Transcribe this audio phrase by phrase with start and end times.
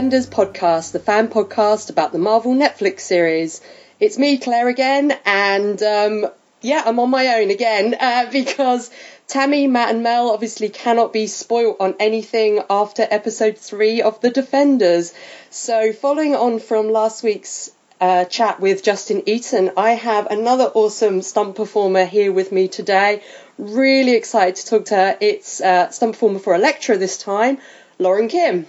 [0.00, 3.60] Defenders podcast, the fan podcast about the Marvel Netflix series.
[4.00, 6.26] It's me, Claire, again, and um,
[6.62, 8.90] yeah, I'm on my own again uh, because
[9.26, 14.30] Tammy, Matt, and Mel obviously cannot be spoilt on anything after episode three of The
[14.30, 15.12] Defenders.
[15.50, 21.20] So, following on from last week's uh, chat with Justin Eaton, I have another awesome
[21.20, 23.22] stunt performer here with me today.
[23.58, 25.18] Really excited to talk to her.
[25.20, 27.58] It's uh, stunt performer for Elektra this time,
[27.98, 28.64] Lauren Kim.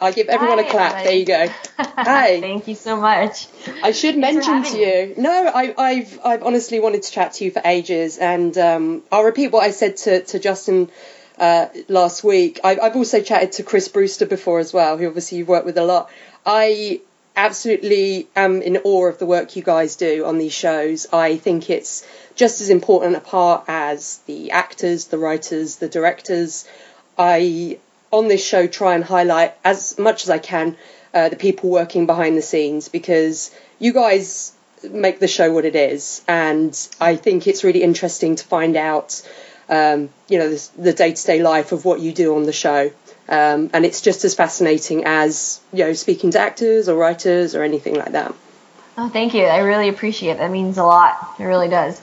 [0.00, 0.92] I give everyone Hi, a clap.
[0.94, 1.24] everybody.
[1.24, 1.54] There you go.
[1.78, 2.40] Hi.
[2.48, 3.48] Thank you so much.
[3.82, 5.14] I should Thanks mention to you.
[5.16, 9.24] No, I, I've I've honestly wanted to chat to you for ages, and um, I'll
[9.24, 10.90] repeat what I said to to Justin
[11.38, 12.60] uh, last week.
[12.62, 15.78] I, I've also chatted to Chris Brewster before as well, who obviously you've worked with
[15.78, 16.10] a lot.
[16.46, 17.00] I
[17.36, 21.06] absolutely am in awe of the work you guys do on these shows.
[21.12, 26.66] I think it's just as important a part as the actors, the writers, the directors.
[27.16, 27.78] I
[28.10, 30.76] on this show try and highlight as much as I can
[31.14, 34.52] uh, the people working behind the scenes because you guys
[34.90, 39.22] make the show what it is, and I think it's really interesting to find out,
[39.68, 42.90] um, you know, the- day to day life of what you do on the show.
[43.28, 47.62] Um, and it's just as fascinating as you know speaking to actors or writers or
[47.62, 48.34] anything like that.
[48.96, 49.44] Oh, thank you.
[49.44, 50.38] I really appreciate it.
[50.38, 51.34] That means a lot.
[51.38, 52.00] It really does.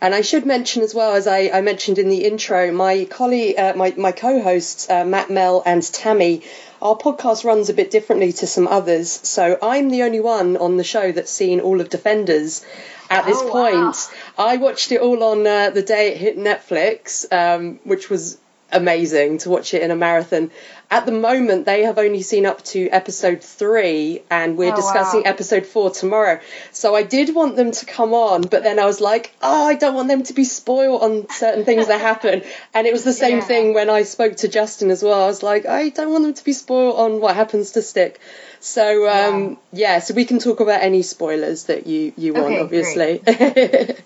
[0.00, 3.58] And I should mention as well, as I, I mentioned in the intro, my colleague,
[3.58, 6.42] uh, my, my co-hosts, uh, Matt, Mel, and Tammy,
[6.82, 9.10] our podcast runs a bit differently to some others.
[9.10, 12.64] So I'm the only one on the show that's seen all of Defenders
[13.08, 13.82] at this Oh, wow.
[13.82, 13.96] point.
[14.36, 18.36] I watched it all on uh, the day it hit Netflix, um, which was
[18.72, 20.50] amazing to watch it in a marathon.
[20.88, 25.22] At the moment, they have only seen up to episode three, and we're Oh, discussing
[25.24, 25.30] wow.
[25.30, 26.38] episode four tomorrow.
[26.70, 29.74] So I did want them to come on, but then I was like, oh, I
[29.74, 32.42] don't want them to be spoiled on certain things that happen.
[32.74, 33.44] And it was the same Yeah.
[33.44, 35.24] thing when I spoke to Justin as well.
[35.24, 38.20] I was like, I don't want them to be spoiled on what happens to Stick.
[38.60, 42.60] So um, yeah, so we can talk about any spoilers that you you want, Okay,
[42.60, 43.22] obviously.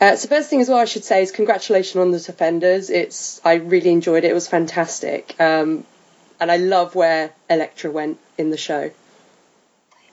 [0.00, 2.90] Uh, so first thing as well I should say is congratulations on the Defenders.
[2.90, 4.30] It's I really enjoyed it.
[4.32, 5.84] It was fantastic, um,
[6.40, 8.90] and I love where Elektra went in the show.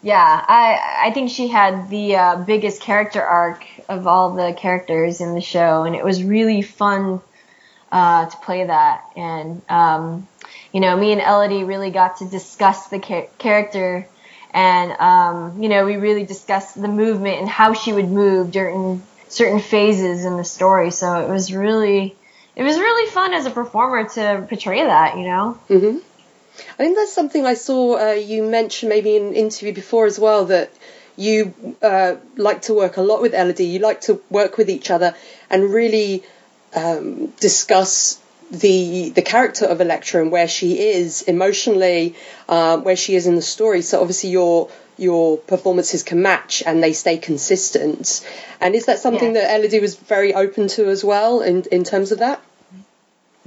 [0.04, 5.22] Yeah, I I think she had the uh, biggest character arc of all the characters
[5.22, 7.22] in the show, and it was really fun
[7.92, 9.04] uh, to play that.
[9.16, 10.28] And um,
[10.72, 14.08] you know, me and Elodie really got to discuss the cha- character,
[14.52, 19.04] and um, you know, we really discussed the movement and how she would move during
[19.28, 20.90] certain phases in the story.
[20.90, 22.16] So it was really
[22.62, 25.18] it was really fun as a performer to portray that.
[25.18, 25.46] You know.
[25.68, 25.98] hmm
[26.78, 30.20] I think that's something I saw uh, you mention maybe in an interview before as
[30.20, 30.70] well that
[31.16, 33.66] you uh, like to work a lot with Elodie.
[33.66, 35.16] You like to work with each other
[35.50, 36.24] and really
[36.76, 38.20] um, discuss
[38.52, 42.16] the the character of Elektra and where she is emotionally,
[42.50, 43.82] um, where she is in the story.
[43.82, 48.28] So obviously your your performances can match and they stay consistent.
[48.60, 49.42] And is that something Yeah.
[49.48, 52.42] that Elodie was very open to as well in in terms of that?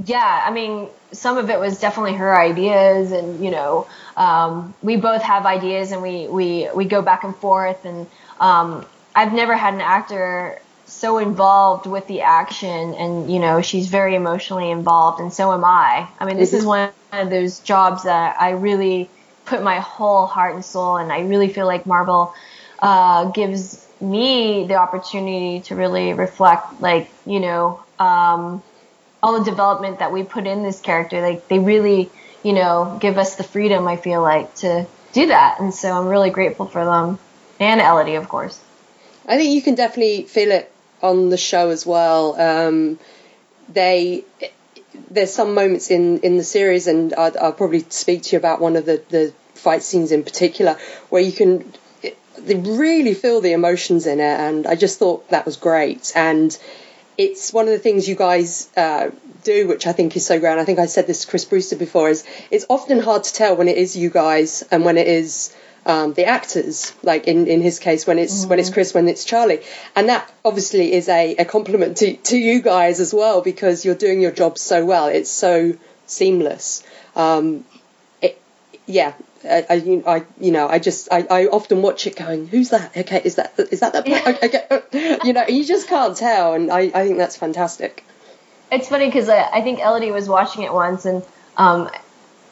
[0.02, 4.96] Yeah, I mean, some of it was definitely her ideas, and you know, um, we
[4.96, 7.84] both have ideas, and we we we go back and forth.
[7.84, 8.06] And
[8.40, 8.84] um,
[9.14, 14.16] I've never had an actor so involved with the action, and you know, she's very
[14.16, 16.08] emotionally involved, and so am I.
[16.18, 19.08] I mean, this is one of those jobs that I really
[19.44, 22.34] put my whole heart and soul, and I really feel like Marvel
[22.80, 27.80] uh, gives me the opportunity to really reflect, like you know.
[28.00, 28.60] Um,
[29.24, 32.10] all the development that we put in this character, like they really,
[32.42, 33.88] you know, give us the freedom.
[33.88, 37.18] I feel like to do that, and so I'm really grateful for them
[37.60, 38.60] and Elodie, of course.
[39.26, 40.70] I think you can definitely feel it
[41.02, 42.38] on the show as well.
[42.40, 42.98] Um,
[43.68, 44.24] they
[45.10, 48.60] there's some moments in in the series, and I'd, I'll probably speak to you about
[48.60, 50.76] one of the the fight scenes in particular
[51.08, 51.72] where you can
[52.38, 56.12] they really feel the emotions in it, and I just thought that was great.
[56.14, 56.56] And
[57.16, 59.10] it's one of the things you guys uh,
[59.42, 60.52] do, which I think is so great.
[60.52, 62.08] And I think I said this to Chris Brewster before.
[62.08, 65.54] Is it's often hard to tell when it is you guys and when it is
[65.86, 66.92] um, the actors.
[67.02, 69.60] Like in, in his case, when it's when it's Chris, when it's Charlie,
[69.94, 73.94] and that obviously is a, a compliment to to you guys as well because you're
[73.94, 75.08] doing your job so well.
[75.08, 75.74] It's so
[76.06, 76.82] seamless.
[77.14, 77.64] Um,
[78.20, 78.40] it,
[78.86, 79.14] yeah.
[79.44, 82.70] I, I, you- I, you know, I just, I, I often watch it going, who's
[82.70, 82.96] that?
[82.96, 84.06] Okay, is that, is that that?
[84.06, 88.04] per- Okay, you know, you just can't tell, and I, I think that's fantastic.
[88.72, 91.22] It's funny because I, I think Elodie was watching it once and
[91.56, 91.90] um,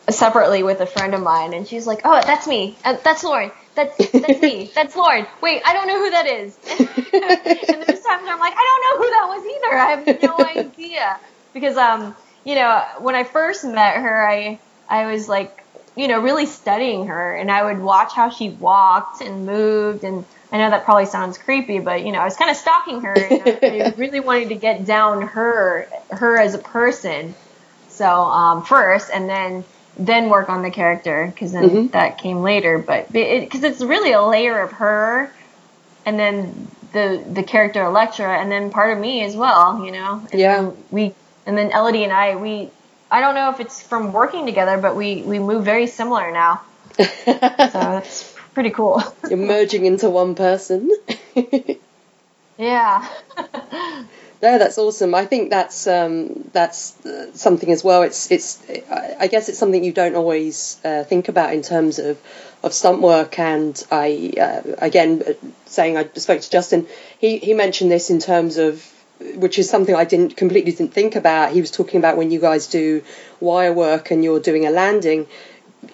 [0.09, 2.77] separately with a friend of mine, and she's like, "Oh, that's me.
[2.85, 3.50] Uh, that's Lauren.
[3.75, 4.71] That's that's me.
[4.75, 5.27] That's Lauren.
[5.41, 8.99] Wait, I don't know who that is." and there's times I'm like, "I don't know
[8.99, 9.79] who that was either.
[9.79, 11.19] I have no idea."
[11.55, 14.59] Because um, you know, when I first met her, I
[14.89, 15.62] I was like
[15.97, 20.25] you know, really studying her, and I would watch how she walked and moved, and
[20.50, 23.15] I know that probably sounds creepy, but you know, I was kind of stalking her,
[23.15, 27.35] and I, I really wanted to get down her, her as a person.
[27.89, 29.65] So um, first, and then
[29.99, 31.87] then work on the character because then mm-hmm.
[31.89, 32.79] that came later.
[32.79, 35.33] But because it, it's really a layer of her,
[36.06, 39.85] and then the the character Elektra, and then part of me as well.
[39.85, 40.27] You know.
[40.33, 40.71] And yeah.
[40.91, 42.71] We and then Elodie and I we
[43.12, 46.62] I don't know if it's from working together, but we we move very similar now.
[46.97, 49.03] so that's pretty cool.
[49.29, 50.91] You're merging into one person.
[52.56, 53.06] yeah.
[54.43, 55.14] no, that's awesome.
[55.14, 56.97] I think that's um, that's
[57.35, 58.03] something as well.
[58.03, 58.62] It's it's
[59.20, 62.19] I guess it's something you don't always uh, think about in terms of
[62.62, 63.38] of stunt work.
[63.38, 65.23] And I uh, again
[65.67, 66.87] saying I spoke to Justin,
[67.19, 68.82] he he mentioned this in terms of
[69.37, 71.53] which is something I didn't completely didn't think about.
[71.53, 73.03] He was talking about when you guys do
[73.41, 75.27] wire work and you're doing a landing,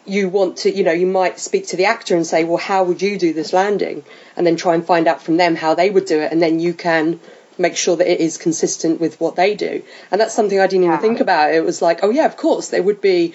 [0.04, 2.84] you want to, you know, you might speak to the actor and say, well, how
[2.84, 4.04] would you do this landing?
[4.36, 6.60] And then try and find out from them how they would do it, and then
[6.60, 7.20] you can
[7.56, 9.82] make sure that it is consistent with what they do.
[10.10, 11.52] And that's something I didn't even think about.
[11.52, 13.34] It was like, oh yeah, of course there would be.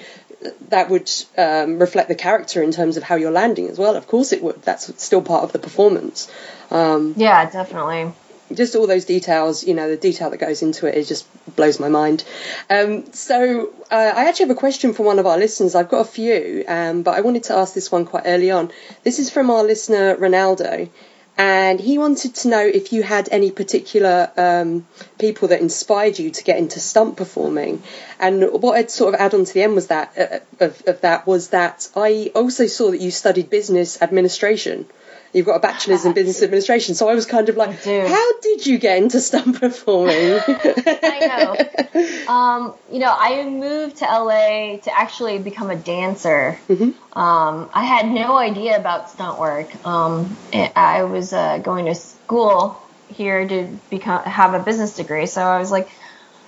[0.68, 3.96] That would um, reflect the character in terms of how you're landing as well.
[3.96, 4.62] Of course it would.
[4.64, 6.30] That's still part of the performance.
[6.70, 8.12] Um, yeah, definitely
[8.52, 11.26] just all those details, you know, the detail that goes into it, it just
[11.56, 12.24] blows my mind.
[12.70, 15.76] Um, so uh, I actually have a question from one of our listeners.
[15.76, 18.72] I've got a few, um, but I wanted to ask this one quite early on.
[19.04, 20.90] This is from our listener Ronaldo,
[21.38, 24.86] and he wanted to know if you had any particular um,
[25.18, 27.82] people that inspired you to get into stunt performing.
[28.20, 31.02] And what I'd sort of add on to the end was that uh, of, of
[31.02, 34.86] that was that I also saw that you studied business administration
[35.34, 36.96] you've got a bachelor's in business administration.
[36.96, 40.14] So I was kind of like, how did you get into stunt performing?
[40.48, 42.32] I know.
[42.32, 46.60] Um, you know, I moved to LA to actually become a dancer.
[46.70, 47.18] Mm-hmm.
[47.18, 49.86] Um, I had no idea about stunt work.
[49.86, 52.80] Um, I was uh, going to school
[53.10, 55.90] here to become have a business degree, so I was like.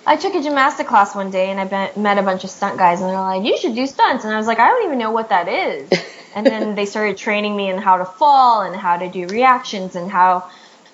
[0.08, 3.02] I took a gymnastic class one day and I met a bunch of stunt guys
[3.02, 5.10] and they're like, "You should do stunts," and I was like, "I don't even know
[5.10, 5.90] what that is."
[6.36, 9.96] and then they started training me in how to fall and how to do reactions
[9.96, 10.50] and how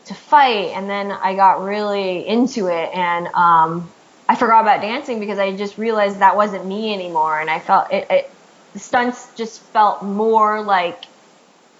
[0.05, 0.69] to fight.
[0.69, 2.89] And then i got really into it.
[2.93, 3.89] And um,
[4.29, 7.39] i forgot about dancing because i just realized that wasn't me anymore.
[7.39, 8.31] And i felt it, it
[8.73, 11.03] the stunts just felt more like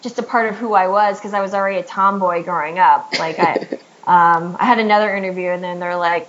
[0.02, 3.14] just a part of who i was because i was already a tomboy growing up.
[3.20, 3.54] Like i
[4.08, 6.28] um, i had another interview and then they're like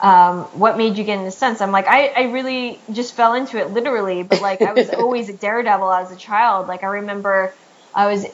[0.00, 1.60] um, what made you get into stunts?
[1.60, 5.28] I'm like, I, I really just fell into it literally, but like I was always
[5.28, 6.68] a daredevil as a child.
[6.68, 7.54] Like I remember
[7.94, 8.26] I was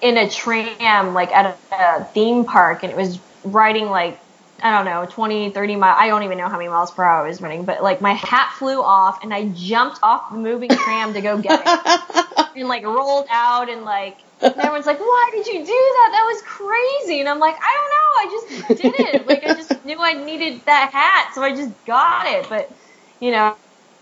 [0.00, 4.20] in a tram like at a, a theme park and it was riding like
[4.62, 5.96] I don't know, 20, 30 miles.
[5.98, 8.12] I don't even know how many miles per hour I was running, but like my
[8.12, 12.68] hat flew off and I jumped off the moving tram to go get it and
[12.68, 16.08] like rolled out and like and everyone's like, "Why did you do that?
[16.12, 18.08] That was crazy." And I'm like, "I don't know.
[18.18, 19.26] I just did it.
[19.26, 22.70] like I just knew I needed that hat, so I just got it." But
[23.20, 23.56] you know,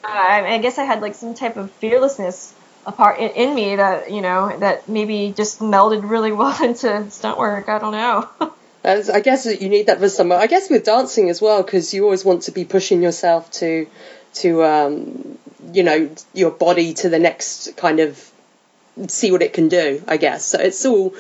[0.05, 2.55] I, I guess I had like some type of fearlessness
[2.87, 7.39] apart in, in me that you know that maybe just melded really well into stunt
[7.39, 7.69] work.
[7.69, 8.29] I don't know.
[8.85, 10.33] I guess you need that for some.
[10.33, 13.87] I guess with dancing as well, because you always want to be pushing yourself to,
[14.35, 15.39] to um,
[15.73, 18.30] you know, your body to the next kind of
[19.09, 20.45] see what it can do, I guess.
[20.45, 21.15] So it's all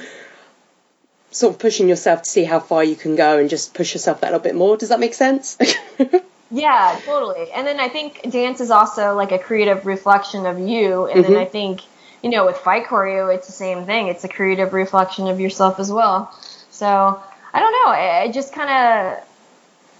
[1.30, 4.20] sort of pushing yourself to see how far you can go and just push yourself
[4.20, 4.76] that little bit more.
[4.76, 5.56] Does that make sense?
[6.50, 7.50] yeah, totally.
[7.52, 11.06] And then I think dance is also like a creative reflection of you.
[11.06, 11.32] And mm-hmm.
[11.32, 11.82] then I think,
[12.22, 14.08] you know, with fight choreo, it's the same thing.
[14.08, 16.36] It's a creative reflection of yourself as well.
[16.70, 17.22] So
[17.52, 17.90] I don't know.
[17.92, 19.24] I, I just kind of,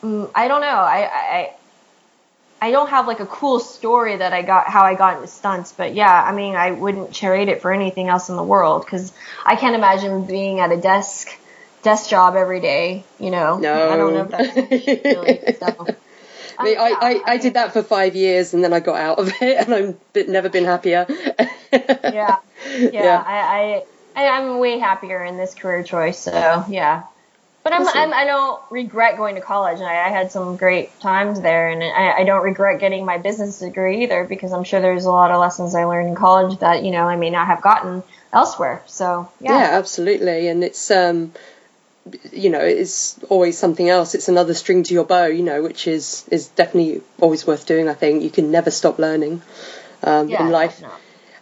[0.03, 0.67] mm, I don't know.
[0.67, 1.55] I, I,
[2.63, 5.73] I don't have like a cool story that I got how I got into stunts,
[5.73, 9.13] but yeah, I mean, I wouldn't trade it for anything else in the world because
[9.47, 11.29] I can't imagine being at a desk
[11.83, 13.05] desk job every day.
[13.19, 15.87] You know, no, I don't know if that's really so.
[16.59, 19.01] I, mean, um, I, I, I, did that for five years and then I got
[19.01, 21.07] out of it and I've never been happier.
[21.09, 21.47] yeah,
[22.13, 22.39] yeah,
[22.93, 23.25] yeah.
[23.27, 26.19] I, I, I'm way happier in this career choice.
[26.19, 27.05] So yeah,
[27.63, 30.99] but I'm, I'm, I don't regret going to college, and I, I had some great
[31.01, 34.81] times there, and I, I, don't regret getting my business degree either because I'm sure
[34.81, 37.49] there's a lot of lessons I learned in college that you know I may not
[37.49, 38.03] have gotten
[38.33, 38.83] elsewhere.
[38.87, 41.33] So yeah, yeah, absolutely, and it's um,
[42.33, 44.15] you know, it's always something else.
[44.15, 47.89] It's another string to your bow, you know, which is is definitely always worth doing.
[47.89, 49.43] I think you can never stop learning
[50.03, 50.83] um, yeah, in life.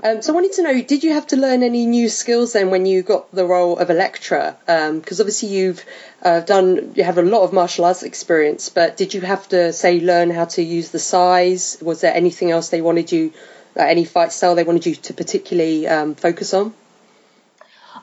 [0.02, 2.70] Um, so I wanted to know, did you have to learn any new skills then
[2.70, 4.56] when you got the role of Elektra?
[4.60, 5.84] Because um, obviously you've
[6.22, 9.72] uh, done, you have a lot of martial arts experience, but did you have to
[9.72, 11.82] say learn how to use the sais?
[11.82, 13.32] Was there anything else they wanted you
[13.74, 16.74] Like any fight style they wanted you to particularly um, focus on?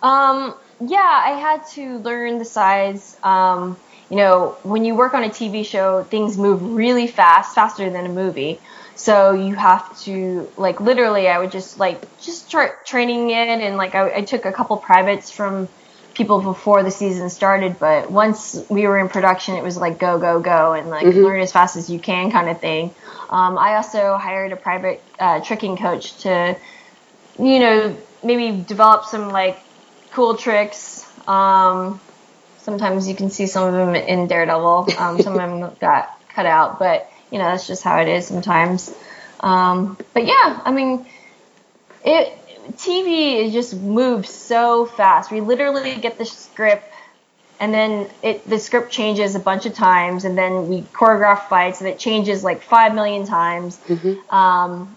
[0.01, 3.17] Um, yeah, I had to learn the sais.
[3.23, 3.77] Um,
[4.09, 8.05] you know, when you work on a TV show, things move really fast, faster than
[8.05, 8.59] a movie.
[8.95, 13.77] So you have to like literally, I would just like just start training it, and
[13.77, 15.67] like I, I took a couple privates from
[16.15, 20.17] people before the season started, but once we were in production, it was like go
[20.17, 21.19] go go and like mm-hmm.
[21.19, 22.95] learn as fast as you can kind of thing.
[23.29, 26.57] Um, I also hired a private uh, tricking coach to,
[27.37, 29.59] you know, maybe develop some like
[30.11, 31.05] cool tricks.
[31.27, 31.99] Um,
[32.59, 34.87] sometimes you can see some of them in Daredevil.
[34.97, 38.27] Um, some of them got cut out, but you know that's just how it is
[38.27, 38.94] sometimes.
[39.39, 41.05] Um, but yeah, I mean,
[42.03, 42.38] it
[42.74, 45.32] TV just moves so fast.
[45.32, 46.91] We literally get the script,
[47.60, 51.82] and then it the script changes a bunch of times, and then we choreograph fights,
[51.82, 53.77] and it changes like five million times.
[53.88, 54.36] Mm-hmm.
[54.36, 54.96] Um,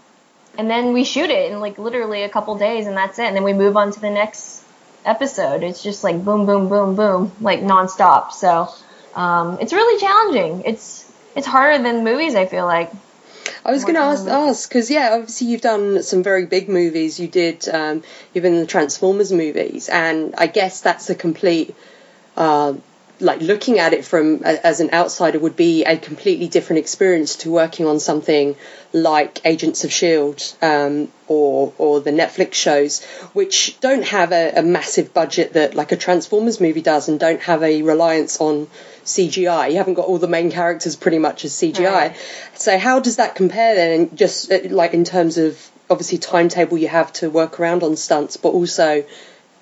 [0.57, 3.27] and then we shoot it in like literally a couple days, and that's it.
[3.27, 4.63] And then we move on to the next
[5.05, 5.63] episode.
[5.63, 8.33] It's just like boom, boom, boom, boom, like nonstop.
[8.33, 8.69] So
[9.15, 10.63] um, it's really challenging.
[10.65, 11.08] It's
[11.38, 12.35] it's harder than movies.
[12.35, 12.90] I feel like.
[13.64, 17.18] I was going to ask, ask because yeah, obviously you've done some very big movies.
[17.18, 18.02] You did, um,
[18.33, 21.75] you've been in the Transformers movies, and I guess that's a complete,
[22.37, 22.75] uh,
[23.21, 27.51] like looking at it from as an outsider would be a completely different experience to
[27.51, 28.57] working on something
[28.93, 34.63] like Agents of Shield um, or or the Netflix shows, which don't have a, a
[34.63, 38.69] massive budget that like a Transformers movie does, and don't have a reliance on
[39.05, 39.71] CGI.
[39.71, 41.85] You haven't got all the main characters pretty much as CGI.
[41.85, 42.17] Right.
[42.55, 44.17] So how does that compare then?
[44.17, 48.37] Just uh, like in terms of obviously timetable you have to work around on stunts,
[48.37, 49.05] but also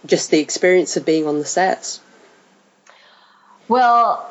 [0.04, 2.00] just the experience of being on the sets.
[3.68, 4.30] Well,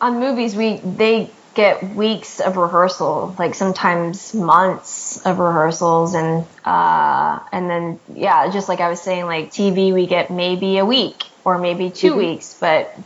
[0.00, 7.40] on movies we they get weeks of rehearsal, like sometimes months of rehearsals, and uh,
[7.52, 11.24] and then yeah, just like I was saying, like TV we get maybe a week
[11.44, 12.18] or maybe 2 mm-hmm.
[12.18, 12.96] weeks, but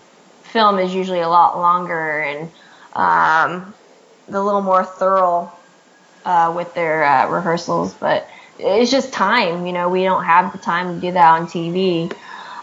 [0.44, 2.50] film is usually a lot longer and
[2.94, 3.74] um,
[4.28, 5.52] a little more thorough
[6.24, 7.94] uh, with their uh, rehearsals.
[7.94, 8.28] But
[8.58, 9.66] it's just time.
[9.66, 12.14] You know, we don't have the time to do that on TV.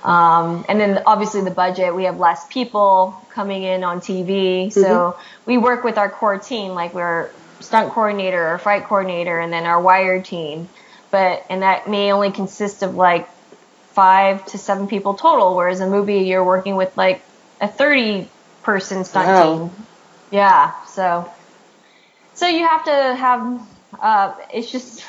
[0.05, 4.71] Um, and then obviously the budget, we have less people coming in on TV.
[4.71, 5.21] So mm-hmm.
[5.47, 9.65] we work with our core team, like we're stunt coordinator or fight coordinator, and then
[9.65, 10.69] our wire team.
[11.09, 13.27] But and that may only consist of like
[13.93, 17.23] five to seven people total, whereas a movie you're working with like
[17.59, 18.29] a 30
[18.61, 19.57] person stunt wow.
[19.57, 19.85] team.
[20.29, 21.31] Yeah, so
[22.35, 23.61] so you have to have
[23.99, 25.03] uh, it's just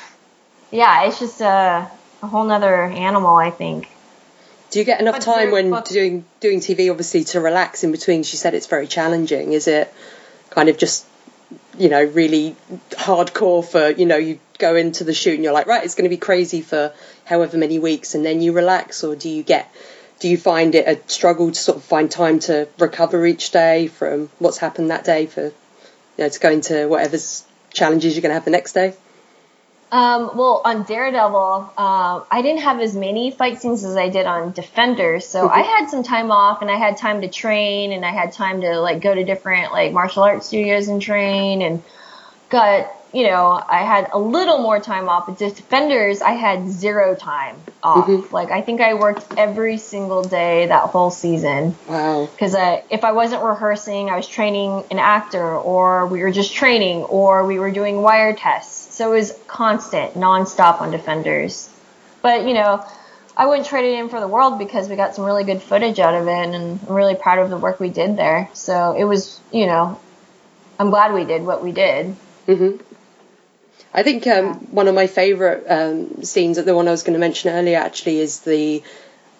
[0.71, 1.87] yeah, it's just a,
[2.23, 3.89] a whole nother animal, I think.
[4.69, 8.23] Do you get enough time when doing doing TV, obviously, to relax in between?
[8.23, 9.53] She said it's very challenging.
[9.53, 9.93] Is it
[10.49, 11.05] kind of just
[11.77, 12.55] you know really
[12.91, 16.03] hardcore for you know you go into the shoot and you're like right it's going
[16.03, 16.91] to be crazy for
[17.25, 19.71] however many weeks and then you relax, or do you get
[20.19, 23.87] do you find it a struggle to sort of find time to recover each day
[23.87, 25.53] from what's happened that day for you
[26.17, 27.17] know to go into whatever
[27.71, 28.93] challenges you're going to have the next day?
[29.89, 34.25] Um, well, on Daredevil, uh, I didn't have as many fight scenes as I did
[34.25, 35.47] on Defenders, so.
[35.47, 38.61] I had some time off, and I had time to train, and I had time
[38.61, 41.81] to like go to different like martial arts studios and train, and
[42.49, 45.27] got you know, I had a little more time off.
[45.27, 48.07] But Defenders, I had zero time off.
[48.07, 48.33] Mm-hmm.
[48.33, 51.75] Like I think I worked every single day that whole season.
[51.87, 52.27] Wow.
[52.31, 52.55] Because
[52.89, 57.45] if I wasn't rehearsing, I was training an actor, or we were just training, or
[57.45, 58.95] we were doing wire tests.
[58.95, 61.69] So it was constant, nonstop on Defenders.
[62.21, 62.85] But you know,
[63.35, 65.99] I wouldn't trade it in for the world because we got some really good footage
[65.99, 68.49] out of it, and I'm really proud of the work we did there.
[68.53, 69.99] So it was, you know,
[70.79, 72.15] I'm glad we did what we did.
[72.47, 72.86] Mm-hmm.
[73.97, 77.19] I think um, one of my favourite um, scenes, the one I was going to
[77.19, 78.83] mention earlier, actually, is the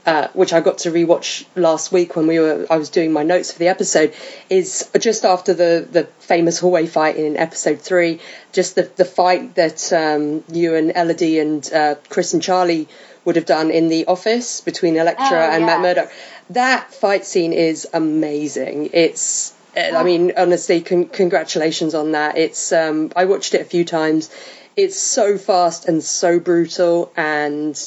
[0.03, 3.21] uh, which I got to rewatch last week when we were I was doing my
[3.21, 4.15] notes for the episode,
[4.49, 8.19] is just after the the famous hallway fight in episode three,
[8.51, 12.87] just the the fight that um, you and Elodie and uh, Chris and Charlie
[13.25, 15.65] would have done in the office between Elektra oh, and yeah.
[15.67, 16.11] Matt Murdock.
[16.49, 18.89] That fight scene is amazing.
[18.93, 22.37] It's I mean, honestly, con- congratulations on that.
[22.37, 24.29] It's um, I watched it a few times.
[24.75, 27.77] It's so fast and so brutal, and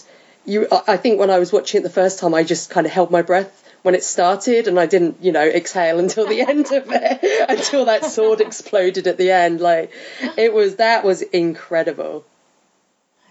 [0.45, 0.69] you.
[0.89, 3.11] I think when I was watching it the first time, I just kind of held
[3.11, 6.85] my breath when it started, and I didn't, you know, exhale until the end of
[6.91, 9.61] it, until that sword exploded at the end.
[9.61, 9.93] Like
[10.37, 12.25] it was that was incredible.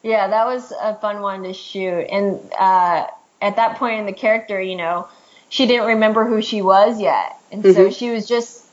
[0.04, 3.08] Yeah, that was a fun one to shoot, and uh,
[3.42, 5.08] at that point in the character, you know,
[5.50, 7.74] she didn't remember who she was yet and mm-hmm.
[7.74, 8.66] so she was just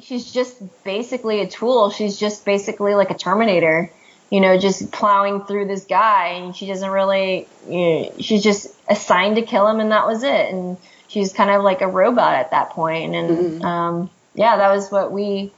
[0.00, 1.90] she's just basically a tool.
[1.90, 3.90] She's just basically like a Terminator.
[4.30, 8.66] you know, just plowing through this guy, and she doesn't really, you know, she's just
[8.86, 10.52] assigned to kill him, and that was it.
[10.52, 10.76] And
[11.08, 13.14] she's kind of like a robot at that point.
[13.14, 13.64] And mm-hmm.
[13.64, 15.50] um, yeah, that was what we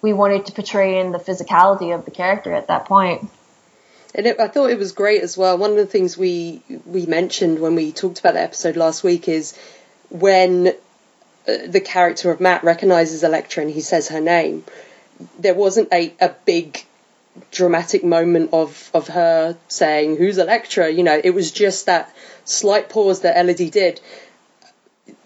[0.00, 3.28] we wanted to portray in the physicality of the character at that point.
[4.14, 5.58] And it, I thought it was great as well.
[5.58, 9.28] One of the things we we mentioned when we talked about the episode last week
[9.28, 9.58] is
[10.08, 10.72] when uh,
[11.66, 14.64] the character of Matt recognizes Elektra and he says her name.
[15.38, 16.84] There wasn't a, a big
[17.50, 20.90] dramatic moment of of her saying who's Elektra.
[20.90, 24.00] You know, it was just that slight pause that Elodie did.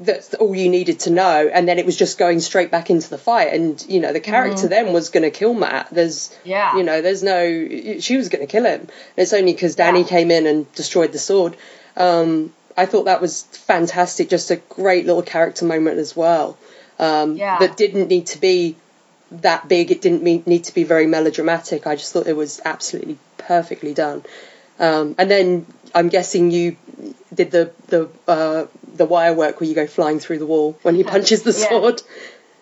[0.00, 3.10] That's all you needed to know, and then it was just going straight back into
[3.10, 3.52] the fight.
[3.52, 4.68] And you know, the character mm-hmm.
[4.68, 5.88] then was going to kill Matt.
[5.90, 8.88] There's, yeah, you know, there's no, she was going to kill him.
[9.16, 10.06] It's only because Danny yeah.
[10.06, 11.56] came in and destroyed the sword.
[11.96, 16.56] Um, I thought that was fantastic, just a great little character moment as well.
[17.00, 17.58] Um, yeah.
[17.58, 18.76] That didn't need to be
[19.32, 19.90] that big.
[19.90, 21.86] It didn't need to be very melodramatic.
[21.88, 24.24] I just thought it was absolutely perfectly done.
[24.78, 26.76] Um, and then I'm guessing you
[27.34, 28.66] did the the uh,
[28.98, 31.68] the wire work where you go flying through the wall when he punches the yeah.
[31.68, 32.02] sword.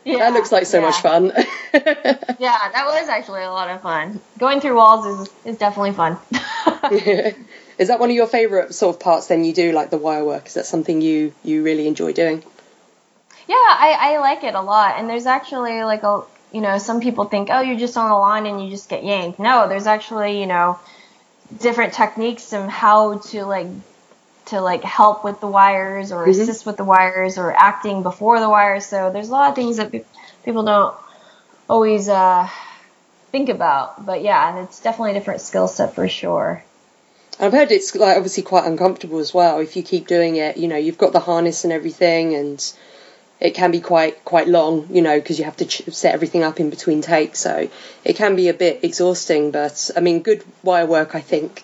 [0.05, 0.87] Yeah, that looks like so yeah.
[0.87, 1.33] much fun.
[1.75, 4.21] yeah, that was actually a lot of fun.
[4.39, 6.19] Going through walls is is definitely fun.
[6.91, 7.33] yeah.
[7.79, 9.27] Is that one of your favourite sort of parts?
[9.27, 10.47] Then you do like the wire work.
[10.47, 12.43] Is that something you you really enjoy doing?
[13.47, 14.95] Yeah, I, I like it a lot.
[14.97, 18.17] And there's actually like a you know, some people think, oh, you're just on the
[18.17, 19.39] line and you just get yanked.
[19.39, 20.79] No, there's actually, you know,
[21.59, 23.67] different techniques and how to like
[24.47, 26.41] to like help with the wires or mm-hmm.
[26.41, 28.87] assist with the wires or acting before the wires.
[28.87, 29.93] So there's a lot of things that
[30.45, 30.95] people don't
[31.69, 32.49] always uh,
[33.33, 34.07] think about.
[34.07, 36.65] But yeah, and it's definitely a different skill set for sure.
[37.39, 40.57] I've heard it's like obviously quite uncomfortable as well if you keep doing it.
[40.57, 42.73] You know, you've got the harness and everything, and
[43.41, 46.43] it can be quite quite long, you know, because you have to ch- set everything
[46.43, 47.41] up in between takes.
[47.41, 47.69] So
[48.05, 49.51] it can be a bit exhausting.
[49.51, 51.63] But I mean, good wire work, I think,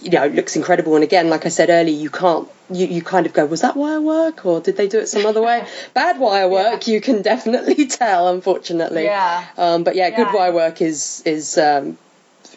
[0.00, 0.94] you know, it looks incredible.
[0.94, 3.76] And again, like I said earlier, you can't, you, you kind of go, was that
[3.76, 5.66] wire work or did they do it some other way?
[5.94, 6.94] Bad wire work, yeah.
[6.94, 9.04] you can definitely tell, unfortunately.
[9.04, 9.46] Yeah.
[9.56, 11.98] Um, but yeah, yeah, good wire work is is um,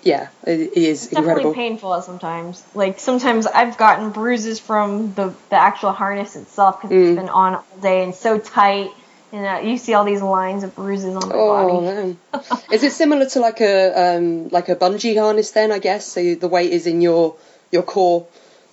[0.04, 1.52] yeah, it is it's incredible.
[1.52, 2.64] Definitely painful sometimes.
[2.74, 7.10] Like sometimes I've gotten bruises from the the actual harness itself because mm.
[7.10, 8.92] it's been on all day and so tight.
[9.32, 11.86] And uh, you see all these lines of bruises on my oh, body.
[11.86, 12.18] man.
[12.72, 15.72] is it similar to like a um, like a bungee harness then?
[15.72, 16.36] I guess so.
[16.36, 17.36] The weight is in your
[17.72, 18.28] your core.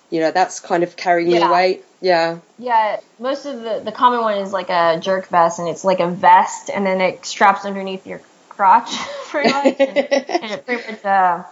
[0.09, 1.39] You know, that's kind of carrying yeah.
[1.39, 1.83] your weight.
[2.01, 2.39] Yeah.
[2.57, 2.99] Yeah.
[3.19, 6.09] Most of the the common one is like a jerk vest, and it's like a
[6.09, 8.97] vest, and then it straps underneath your crotch,
[9.29, 9.75] pretty much.
[9.79, 11.43] and, and it pretty much, uh,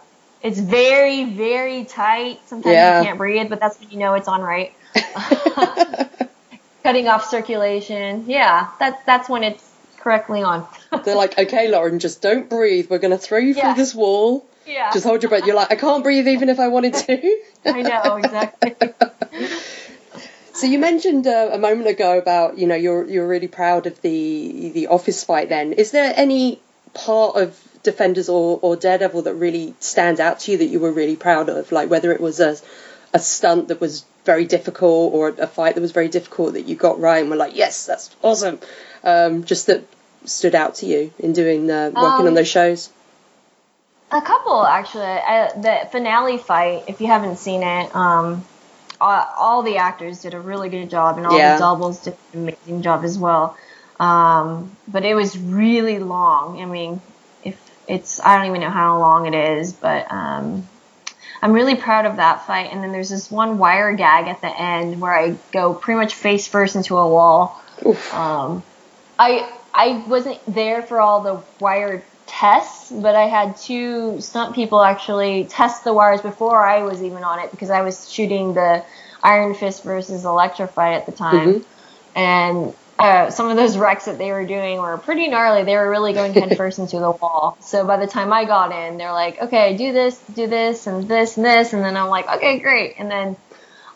[0.41, 2.39] it's very, very tight.
[2.47, 2.99] Sometimes yeah.
[2.99, 4.73] you can't breathe, but that's when you know it's on right.
[6.85, 8.25] Cutting off circulation.
[8.27, 10.67] Yeah, that's that's when it's correctly on.
[11.03, 12.91] They're like, okay, Lauren, just don't breathe.
[12.91, 13.73] We're going to throw you yeah.
[13.73, 14.45] through this wall.
[14.67, 14.91] Yeah.
[14.93, 15.47] Just hold your breath.
[15.47, 17.41] You're like, I can't breathe even if I wanted to.
[17.65, 18.75] I know, exactly.
[20.55, 24.01] So you mentioned uh, a moment ago about you know you're you're really proud of
[24.01, 25.49] the the office fight.
[25.49, 26.61] Then is there any
[26.93, 30.93] part of Defenders or, or Daredevil that really stands out to you that you were
[30.93, 31.73] really proud of?
[31.73, 32.55] Like whether it was a,
[33.15, 36.75] a stunt that was very difficult or a fight that was very difficult that you
[36.75, 38.59] got right and were like, yes, that's awesome.
[39.05, 39.87] Um, just that
[40.25, 42.89] stood out to you in doing uh, working um, on those shows.
[44.11, 45.05] A couple actually.
[45.05, 48.43] I, the finale fight, if you haven't seen it, um,
[48.99, 51.53] all, all, the actors did a really good job, and all yeah.
[51.53, 53.57] the doubles did an amazing job as well.
[53.97, 56.61] Um, but it was really long.
[56.61, 57.01] I mean,
[57.43, 60.67] if it's, I don't even know how long it is, but um,
[61.45, 62.73] I'm really proud of that fight.
[62.73, 66.15] And then there's this one wire gag at the end where I go pretty much
[66.15, 67.61] face first into a wall.
[68.11, 68.63] Um,
[69.19, 74.81] I I wasn't there for all the wire tests, but I had two stunt people
[74.81, 78.83] actually test the wires before I was even on it because I was shooting the
[79.21, 81.59] Iron Fist versus Elektra fight at the time.
[81.59, 82.17] Mm-hmm.
[82.17, 85.63] And uh, some of those wrecks that they were doing were pretty gnarly.
[85.63, 87.57] They were really going headfirst into the wall.
[87.61, 91.07] So by the time I got in, they're like, okay, do this, do this, and
[91.07, 91.73] this, and this.
[91.73, 92.95] And then I'm like, okay, great.
[92.97, 93.35] And then,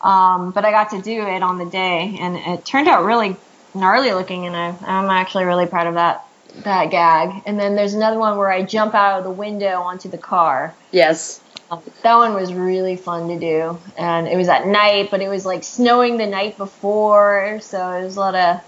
[0.02, 3.36] um, but I got to do it on the day, and it turned out really
[3.74, 6.26] gnarly looking, and I, I'm actually really proud of that
[6.64, 7.42] that gag.
[7.46, 10.74] And then there's another one where I jump out of the window onto the car.
[10.90, 11.40] Yes.
[11.70, 15.28] Um, that one was really fun to do, and it was at night, but it
[15.28, 18.60] was like snowing the night before, so it was a lot of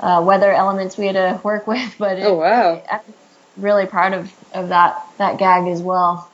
[0.00, 1.94] uh, weather elements we had to work with.
[1.98, 3.00] But it, oh wow, I'm
[3.56, 6.30] really proud of, of that that gag as well.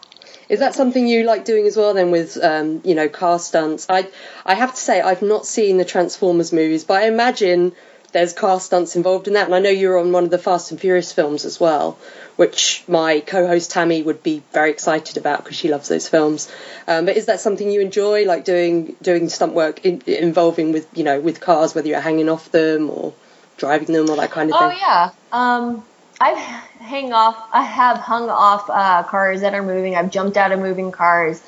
[0.48, 1.92] Is that something you like doing as well?
[1.94, 4.08] Then with um, you know car stunts, I
[4.44, 7.72] I have to say I've not seen the Transformers movies, but I imagine
[8.12, 9.46] there's car stunts involved in that.
[9.46, 11.98] And I know you're on one of the Fast and Furious films as well,
[12.36, 16.50] which my co-host Tammy would be very excited about because she loves those films.
[16.86, 20.86] Um, but is that something you enjoy, like doing doing stunt work in, involving with
[20.96, 23.12] you know with cars, whether you're hanging off them or
[23.56, 24.78] driving them or that kind of oh, thing?
[24.78, 25.10] Oh yeah.
[25.32, 25.84] Um,
[26.20, 27.48] I've hang off.
[27.52, 29.96] I have hung off uh, cars that are moving.
[29.96, 31.42] I've jumped out of moving cars.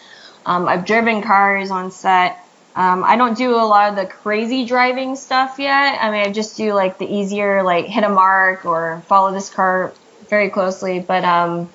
[0.45, 2.39] Um, I've driven cars on set.
[2.77, 5.99] Um, I don't do a lot of the crazy driving stuff yet.
[6.01, 9.51] I mean, I just do like the easier, like hit a mark or follow this
[9.51, 9.93] car
[10.29, 11.01] very closely.
[11.01, 11.71] But um,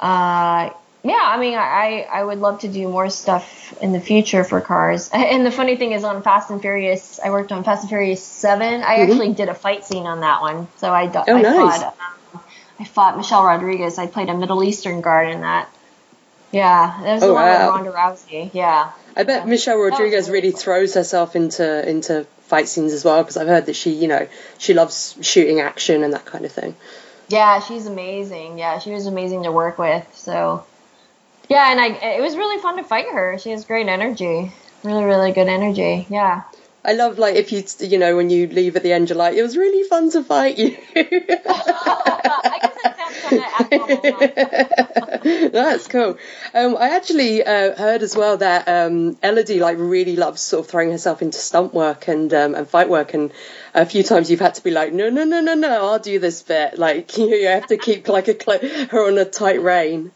[0.00, 0.70] uh,
[1.04, 4.60] yeah, I mean, I I would love to do more stuff in the future for
[4.60, 5.10] cars.
[5.14, 8.22] And the funny thing is, on Fast and Furious, I worked on Fast and Furious
[8.22, 8.82] Seven.
[8.82, 9.12] I mm-hmm.
[9.12, 10.66] actually did a fight scene on that one.
[10.78, 11.82] So I, oh, I nice.
[11.82, 11.96] fought
[12.32, 12.40] um,
[12.80, 13.98] I fought Michelle Rodriguez.
[13.98, 15.68] I played a Middle Eastern guard in that.
[16.52, 17.66] Yeah, that was oh, the one wow.
[17.66, 18.50] with Ronda Rousey.
[18.54, 18.92] Yeah.
[19.16, 19.50] I bet yeah.
[19.50, 20.60] Michelle Rodriguez really, really cool.
[20.60, 24.26] throws herself into into fight scenes as well because I've heard that she, you know,
[24.58, 26.76] she loves shooting action and that kind of thing.
[27.28, 28.58] Yeah, she's amazing.
[28.58, 30.06] Yeah, she was amazing to work with.
[30.14, 30.64] So,
[31.48, 33.38] yeah, and I it was really fun to fight her.
[33.38, 34.52] She has great energy.
[34.82, 36.06] Really, really good energy.
[36.10, 36.42] Yeah.
[36.84, 39.34] I love like if you you know when you leave at the end you're like
[39.34, 40.76] it was really fun to fight you.
[45.24, 46.18] That's cool.
[46.52, 50.70] Um, I actually uh, heard as well that um, Elodie like really loves sort of
[50.70, 53.32] throwing herself into stunt work and um, and fight work, and
[53.72, 56.18] a few times you've had to be like, no, no, no, no, no, I'll do
[56.18, 56.78] this bit.
[56.78, 60.12] Like you, you have to keep like a cl- her on a tight rein.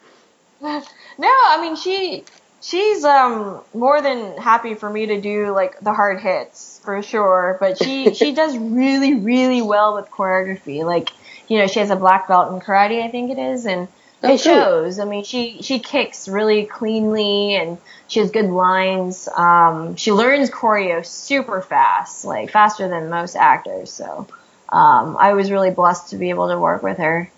[1.18, 2.24] No, I mean she
[2.60, 7.56] she's um more than happy for me to do like the hard hits for sure.
[7.60, 10.84] But she she does really really well with choreography.
[10.84, 11.10] Like
[11.48, 13.88] you know she has a black belt in karate i think it is and
[14.22, 14.98] oh, it shows.
[15.00, 19.28] I mean she she kicks really cleanly and she has good lines.
[19.34, 23.90] Um she learns choreo super fast like faster than most actors.
[23.90, 24.26] So
[24.70, 27.30] um i was really blessed to be able to work with her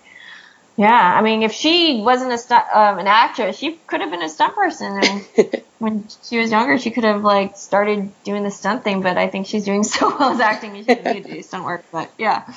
[0.77, 4.21] yeah, I mean, if she wasn't a stunt, um, an actress, she could have been
[4.21, 4.99] a stunt person.
[5.03, 9.01] And when she was younger, she could have like started doing the stunt thing.
[9.01, 11.65] But I think she's doing so well as acting, she doesn't need to do stunt
[11.65, 11.83] work.
[11.91, 12.51] But yeah.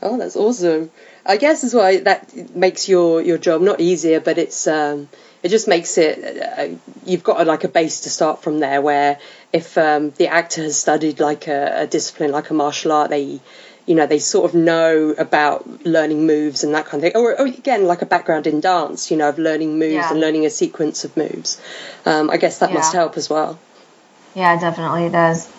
[0.00, 0.90] Oh, that's awesome.
[1.26, 5.08] I guess as why that makes your your job not easier, but it's um,
[5.42, 6.68] it just makes it uh,
[7.04, 8.80] you've got a, like a base to start from there.
[8.80, 9.18] Where
[9.52, 13.40] if um, the actor has studied like a, a discipline like a martial art, they
[13.86, 17.20] you know, they sort of know about learning moves and that kind of thing.
[17.20, 20.10] Or, or again, like a background in dance, you know, of learning moves yeah.
[20.10, 21.60] and learning a sequence of moves.
[22.06, 22.76] Um, I guess that yeah.
[22.76, 23.58] must help as well.
[24.34, 25.50] Yeah, definitely it does.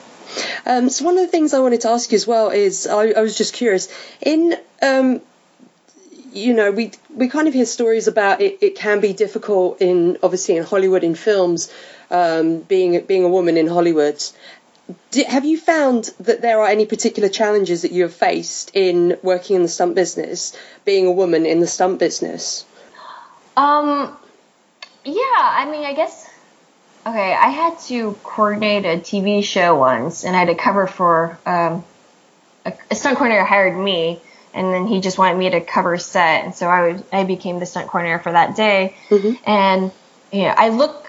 [0.65, 3.11] Um, so one of the things I wanted to ask you as well is I,
[3.11, 3.87] I was just curious
[4.21, 5.21] in um,
[6.33, 10.17] you know we we kind of hear stories about it, it can be difficult in
[10.23, 11.71] obviously in Hollywood in films
[12.11, 14.21] um, being being a woman in Hollywood
[15.27, 19.55] have you found that there are any particular challenges that you have faced in working
[19.55, 22.65] in the stunt business, being a woman in the stunt business?
[23.57, 24.15] Um,
[25.03, 26.29] yeah, I mean, I guess.
[27.05, 31.37] Okay, I had to coordinate a TV show once, and I had to cover for
[31.45, 31.83] um,
[32.65, 34.19] a, a stunt coordinator hired me,
[34.53, 37.59] and then he just wanted me to cover set, and so I would, I became
[37.59, 39.33] the stunt coordinator for that day, mm-hmm.
[39.49, 39.91] and
[40.31, 41.04] yeah, I look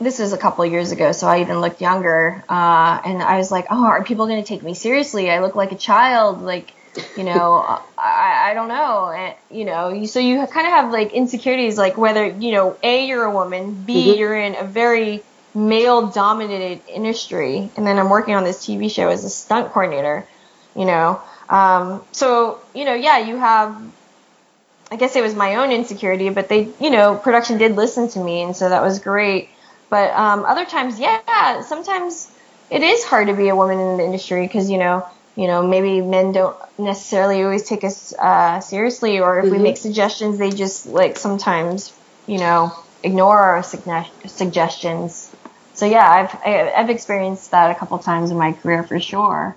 [0.00, 2.44] this was a couple of years ago, so I even looked younger.
[2.48, 5.30] Uh, and I was like, oh, are people going to take me seriously?
[5.30, 6.42] I look like a child.
[6.42, 6.72] Like,
[7.16, 7.56] you know,
[7.98, 9.10] I, I don't know.
[9.10, 13.06] And, you know, so you kind of have like insecurities, like whether, you know, A,
[13.06, 14.18] you're a woman, B, mm-hmm.
[14.18, 15.22] you're in a very
[15.54, 17.70] male dominated industry.
[17.76, 20.26] And then I'm working on this TV show as a stunt coordinator,
[20.74, 21.22] you know.
[21.48, 23.80] Um, so, you know, yeah, you have
[24.90, 28.20] I guess it was my own insecurity, but they, you know, production did listen to
[28.22, 29.48] me, and so that was great.
[29.88, 32.30] But um, other times, yeah, sometimes
[32.70, 35.66] it is hard to be a woman in the industry because you know, you know,
[35.66, 39.56] maybe men don't necessarily always take us uh, seriously, or if mm-hmm.
[39.56, 41.92] we make suggestions, they just like sometimes,
[42.26, 42.72] you know,
[43.02, 45.30] ignore our suggestions.
[45.74, 49.56] So yeah, I've I've experienced that a couple times in my career for sure.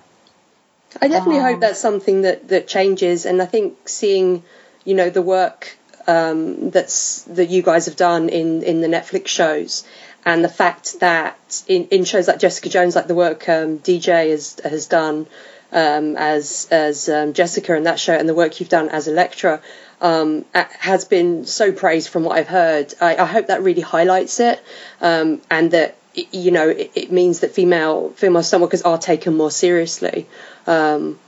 [1.00, 4.42] I definitely um, hope that's something that that changes, and I think seeing,
[4.84, 9.28] you know, the work um, that's that you guys have done in in the Netflix
[9.28, 9.84] shows
[10.24, 14.30] and the fact that in, in shows like Jessica Jones, like the work um, DJ
[14.30, 15.26] has has done
[15.72, 19.60] um, as as um, Jessica in that show, and the work you've done as Elektra
[20.00, 22.94] um, has been so praised from what I've heard.
[23.00, 24.62] I, I hope that really highlights it,
[25.00, 29.50] um, and that you know it, it, means that female female stuntworkers are taken more
[29.50, 30.26] seriously.
[30.66, 31.18] Um,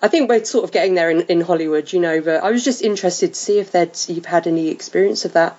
[0.00, 2.20] I think we're sort of getting there in, in Hollywood, you know.
[2.20, 3.74] But I was just interested to see if
[4.08, 5.56] you've had any experience of that.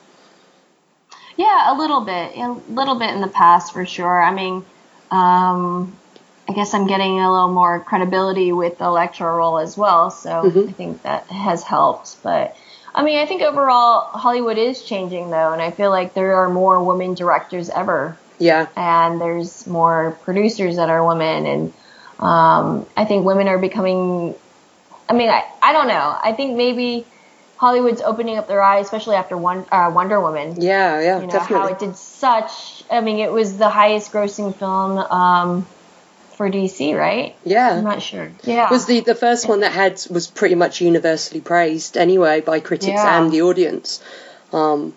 [1.40, 4.22] Yeah, a little bit, a little bit in the past for sure.
[4.22, 4.66] I mean,
[5.10, 5.98] um,
[6.50, 10.12] I guess I'm getting a little more credibility with the Elektra role as well.
[10.12, 10.68] So Mhm.
[10.68, 12.22] I think that has helped.
[12.24, 12.58] But
[12.94, 16.50] I mean, I think overall Hollywood is changing though, and I feel like there are
[16.50, 18.66] more women directors ever, Yeah.
[18.76, 21.74] and there's more producers that are women, and
[22.20, 24.36] um, I think women are becoming.
[25.08, 26.18] I mean, I, I don't know.
[26.22, 27.06] I think maybe
[27.60, 31.02] Hollywood's opening up their eyes, especially after one, uh, Wonder Woman Yeah.
[31.02, 31.20] Yeah.
[31.20, 31.68] you know definitely.
[31.68, 35.68] how it did such i mean it was the highest grossing film um,
[36.36, 37.72] for dc right yeah.
[37.72, 40.80] i'm not sure yeah it was the the first one that had was pretty much
[40.80, 43.22] universally praised anyway by critics Yeah.
[43.22, 44.02] and the audience.
[44.54, 44.94] Um,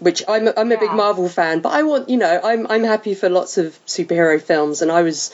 [0.00, 2.82] which I'm a, I'm a big Marvel fan, but I want you know I'm I'm
[2.82, 5.30] happy for lots of superhero films, and I was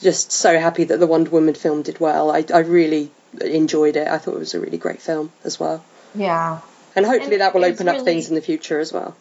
[0.00, 2.30] just so happy that the Wonder Woman film did well.
[2.30, 3.10] I I really
[3.42, 4.08] enjoyed it.
[4.08, 6.60] I thought it was a really great film as well, yeah
[6.94, 9.14] and hopefully And that will open up things in the future as well.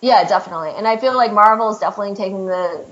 [0.00, 2.84] yeah definitely and i feel like marvel is definitely taking the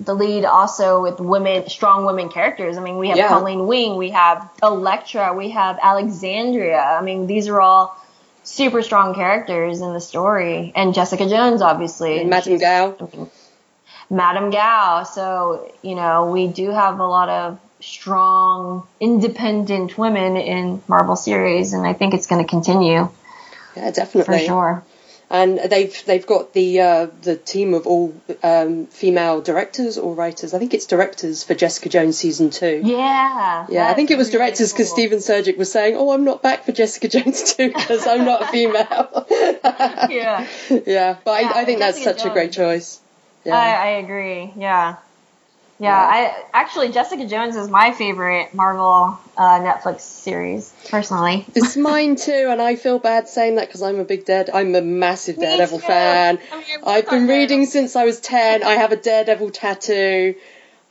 [0.00, 3.28] the lead also with women strong women characters i mean we have Yeah.
[3.28, 7.96] colleen wing we have Elektra, we have alexandra i mean these are all
[8.44, 12.96] super strong characters in the story and jessica jones obviously And Madame Gao.
[13.00, 13.30] I mean,
[14.10, 15.04] Madame Gao.
[15.04, 21.72] So, you know, we do have a lot of strong, independent women in Marvel series,
[21.72, 23.08] and I think it's going to continue
[23.76, 24.38] Yeah, definitely.
[24.38, 24.84] for sure.
[25.30, 30.52] and they've they've got the uh, the team of all um, female directors or writers.
[30.54, 32.82] I think it's directors for Jessica Jones season two.
[32.84, 33.66] Yeah.
[33.70, 34.96] Yeah, I think it was really directors because cool.
[34.96, 38.42] Stephen Surjik was saying, "Oh, I'm not back for Jessica Jones too because I'm not
[38.42, 39.26] a female."
[40.10, 40.46] Yeah.
[40.86, 43.00] yeah, but Yeah, I, I think that's Jessica such a great choice.
[43.44, 44.52] Yeah, I, I agree.
[44.56, 44.96] Yeah.
[45.82, 45.98] Yeah.
[45.98, 51.44] I actually Jessica Jones is my favorite Marvel uh, Netflix series personally.
[51.54, 54.48] it's mine too, and I feel bad saying that because I'm a big dead.
[54.52, 55.86] I'm a massive Me Daredevil too.
[55.86, 56.38] fan.
[56.52, 57.66] I mean, I've been reading Daredevil.
[57.66, 58.62] since I was ten.
[58.62, 60.36] I have a Daredevil tattoo.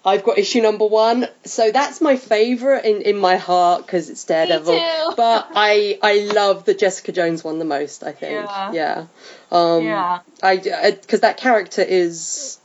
[0.04, 4.24] I've got issue number one, so that's my favorite in, in my heart because it's
[4.26, 4.74] Daredevil.
[5.16, 8.04] but I I love the Jessica Jones one the most.
[8.04, 8.34] I think.
[8.34, 8.72] Yeah.
[8.74, 9.06] Yeah.
[9.52, 10.20] Um, Yeah.
[10.42, 12.58] I because that character is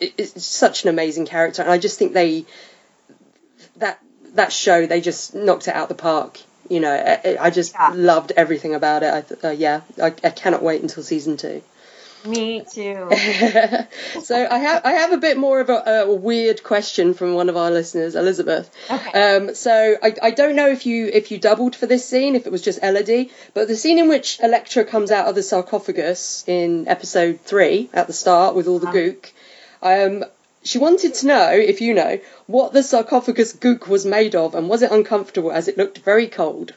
[0.00, 2.44] i- is such an amazing character, and I just think they
[3.76, 3.98] that
[4.34, 6.40] that show they just knocked it out the park.
[6.68, 7.92] You know, I, I just Yeah.
[7.94, 9.12] loved everything about it.
[9.12, 11.62] I th- uh, yeah, I, I cannot wait until season two.
[12.26, 13.08] Me too.
[14.22, 17.48] so I have I have a bit more of a, a weird question from one
[17.48, 18.68] of our listeners, Elizabeth.
[18.90, 19.36] Okay.
[19.36, 22.44] Um, so I, I don't know if you if you doubled for this scene, if
[22.44, 26.44] it was just Elodie, but the scene in which Elektra comes out of the sarcophagus
[26.48, 28.96] in episode three at the start with all the Uh-huh.
[28.98, 29.30] gook,
[29.82, 30.24] um,
[30.62, 34.68] she wanted to know if you know what the sarcophagus gook was made of and
[34.68, 36.74] was it uncomfortable as it looked very cold.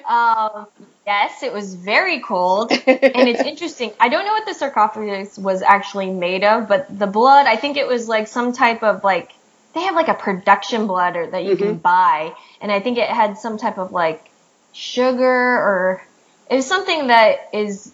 [0.08, 0.66] Um,
[1.06, 3.92] yes, it was very cold, and it's interesting.
[3.98, 7.76] I don't know what the sarcophagus was actually made of, but the blood, I think
[7.78, 9.32] it was like some type of like
[9.74, 13.08] they have like a production blood or, that you can buy, and I think it
[13.08, 14.30] had some type of like
[14.72, 16.02] sugar or
[16.50, 17.92] it was something that is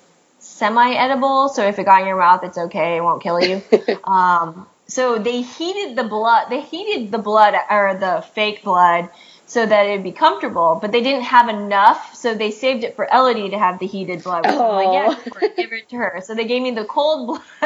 [0.58, 1.48] semi-edible.
[1.50, 3.62] So if it got in your mouth, it's okay; it won't kill you.
[4.04, 6.48] um, so they heated the blood.
[6.50, 9.10] They heated the blood or the fake blood
[9.48, 13.08] so that it'd be comfortable, but they didn't have enough, so they saved it for
[13.10, 14.44] Elodie to have the heated blood.
[14.44, 16.20] Which I'm like, yeah, give it to her.
[16.22, 17.40] So they gave me the cold blood,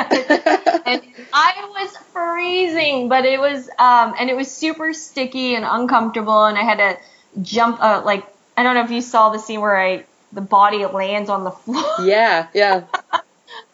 [0.87, 1.03] and
[1.33, 6.57] I was freezing, but it was um, and it was super sticky and uncomfortable, and
[6.57, 8.27] I had to jump uh, like
[8.57, 11.51] I don't know if you saw the scene where I the body lands on the
[11.51, 11.85] floor.
[12.05, 12.85] yeah, yeah.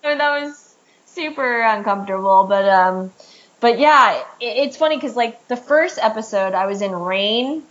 [0.03, 0.75] So that was
[1.07, 3.13] super uncomfortable, but um,
[3.61, 7.63] but yeah, it, it's funny because like the first episode, I was in rain,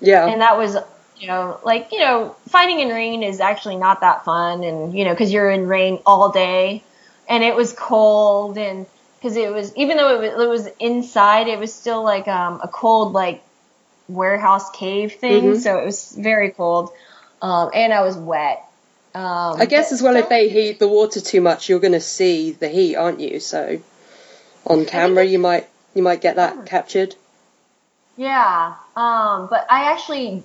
[0.00, 0.26] Yeah.
[0.26, 0.76] and that was
[1.18, 5.04] you know like you know fighting in rain is actually not that fun, and you
[5.04, 6.82] know because you're in rain all day,
[7.28, 8.86] and it was cold, and
[9.18, 12.60] because it was even though it was, it was inside, it was still like um
[12.62, 13.42] a cold like
[14.08, 15.60] warehouse cave thing, Mhm.
[15.60, 16.90] so it was very cold,
[17.42, 18.62] um, and I was wet.
[19.14, 22.00] Um, I guess as well, if they heat the water too much, you're going to
[22.00, 23.40] see the heat, aren't you?
[23.40, 23.80] So
[24.66, 27.14] on camera, you might you might get that captured.
[28.18, 30.42] Yeah, um, but I actually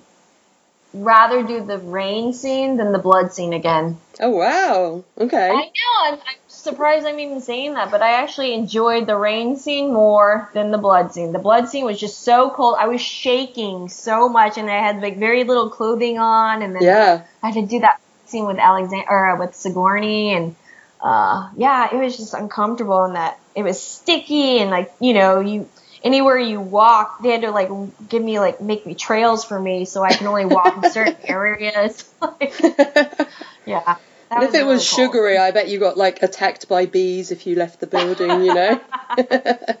[0.94, 3.98] rather do the rain scene than the blood scene again.
[4.20, 5.04] Oh wow!
[5.18, 5.50] Okay.
[5.50, 5.62] I know,
[6.04, 10.50] I'm, I'm surprised I'm even saying that, but I actually enjoyed the rain scene more
[10.54, 11.32] than the blood scene.
[11.32, 12.76] The blood scene was just so cold.
[12.78, 16.82] I was shaking so much, and I had like very little clothing on, and then
[16.82, 17.22] Yeah.
[17.42, 20.56] I had to do that scene with Alexandra or uh, with Sigourney, and
[21.00, 25.40] uh, yeah, it was just uncomfortable, and that it was sticky, and like you know,
[25.40, 25.68] you
[26.04, 27.70] anywhere you walk, they had to like
[28.08, 31.16] give me like make me trails for me, so I can only walk in certain
[31.24, 32.04] areas.
[33.66, 34.00] yeah, That
[34.34, 37.54] And if it was sugary, I bet you got like attacked by bees if you
[37.56, 38.80] left the building, you know?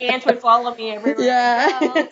[0.00, 1.24] Ants would follow me everywhere.
[1.24, 1.80] Yeah.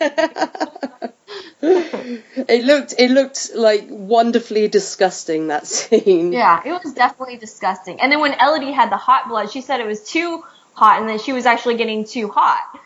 [1.61, 6.33] it looked it looked like wonderfully disgusting that scene.
[6.33, 8.01] Yeah, it was definitely disgusting.
[8.01, 11.07] And then when Elodie had the hot blood, she said it was too hot, and
[11.07, 12.79] then she was actually getting too hot.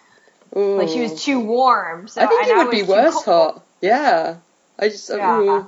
[0.53, 2.07] Like she was too warm.
[2.07, 3.61] So I think it would be worse hot.
[3.81, 4.37] Yeah.
[4.79, 5.39] I just Yeah.
[5.39, 5.67] ooh.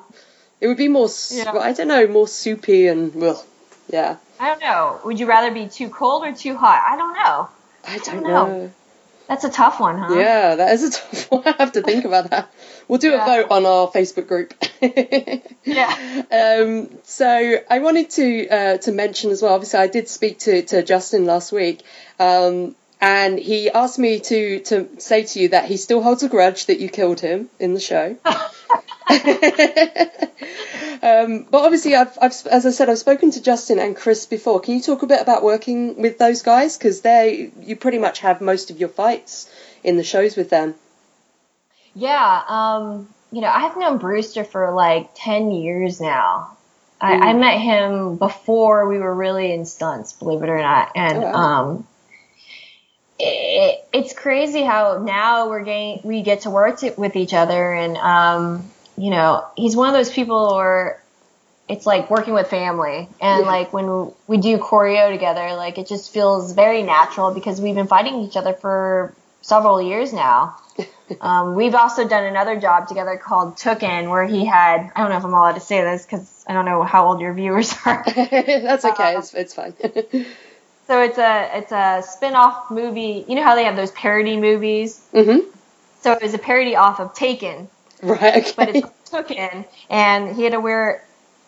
[0.62, 1.52] it would be more Yeah.
[1.58, 3.46] I don't know, more soupy and well,
[3.90, 4.18] yeah.
[4.40, 5.00] I don't know.
[5.06, 6.82] Would you rather be too cold or too hot?
[6.88, 7.50] I don't know.
[7.86, 8.46] I don't know.
[8.48, 8.72] know.
[9.28, 10.14] That's a tough one, huh?
[10.16, 11.44] Yeah, that is a tough one.
[11.46, 12.50] I have to think about that.
[12.88, 13.24] We'll do Yeah.
[13.24, 14.54] a vote on our Facebook group.
[15.64, 16.24] Yeah.
[16.32, 17.28] Um, so
[17.70, 19.54] I wanted to uh, to mention as well.
[19.54, 21.84] Obviously, I did speak to, to Justin last week,
[22.20, 26.30] um, and he asked me to to say to you that he still holds a
[26.30, 28.16] grudge that you killed him in the show.
[31.04, 34.60] um, but obviously, I've, I've as I said, I've spoken to Justin and Chris before.
[34.60, 36.78] Can you talk a bit about working with those guys?
[36.78, 39.50] Because they you pretty much have most of your fights
[39.84, 40.76] in the shows with them.
[41.94, 46.58] Yeah, um, you know, I've known Brewster for like 10 years now.
[47.02, 47.40] I, I Mm.
[47.40, 50.92] met him before we were really in stunts, believe it or not.
[50.96, 51.34] And, Oh, wow.
[51.34, 51.88] um,
[53.20, 57.74] it, it's crazy how now we're getting, we get to work t- with each other.
[57.74, 61.02] And, um, you know, he's one of those people where
[61.70, 63.08] it's like working with family.
[63.22, 63.52] And Yeah.
[63.52, 67.88] like when we do choreo together, like it just feels very natural because we've been
[67.88, 70.56] fighting each other for several years now.
[71.22, 75.16] Um, we've also done another job together called Tooken, where he had, I don't know
[75.16, 78.04] if I'm allowed to say this because I don't know how old your viewers are.
[78.16, 79.16] That's okay.
[79.16, 79.74] Uh, it's, it's fine.
[80.88, 83.24] so it's a, it's a spin-off movie.
[83.26, 85.02] You know how they have those parody movies?
[85.14, 85.38] hmm
[86.02, 87.70] So it was a parody off of Taken,
[88.04, 88.48] Right.
[88.48, 88.54] Okay.
[88.56, 91.04] but it's Tooken, and he had to wear,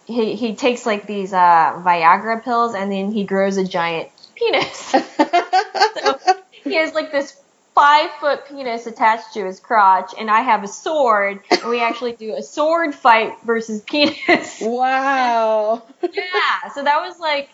[0.06, 4.78] he, he takes like these, uh, Viagra pills and then he grows a giant penis.
[4.90, 6.20] so
[6.64, 7.40] he has like this
[7.80, 12.12] five foot penis attached to his crotch, and I have a sword, and we actually
[12.12, 14.60] do a sword fight versus penis.
[14.62, 15.82] wow.
[16.02, 17.50] yeah, so that was like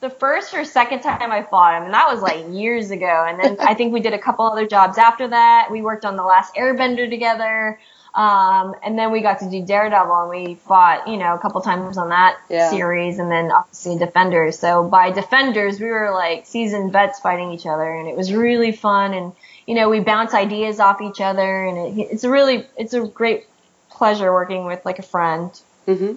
[0.00, 3.24] the first or second time I fought him, and that was like years ago.
[3.26, 5.68] And then I think we did a couple other jobs after that.
[5.70, 7.78] We worked on the last Airbender together.
[8.14, 11.60] Um, and then we got to do Daredevil, and we fought, you know, a couple
[11.62, 12.68] times on that Yeah.
[12.68, 14.58] series, and then obviously Defenders.
[14.58, 18.72] So by Defenders, we were like seasoned vets fighting each other, and it was really
[18.72, 19.14] fun.
[19.14, 19.32] And
[19.66, 23.00] you know, we bounce ideas off each other, and it, it's a really, it's a
[23.06, 23.44] great
[23.90, 25.50] pleasure working with like a friend.
[25.86, 26.12] hmm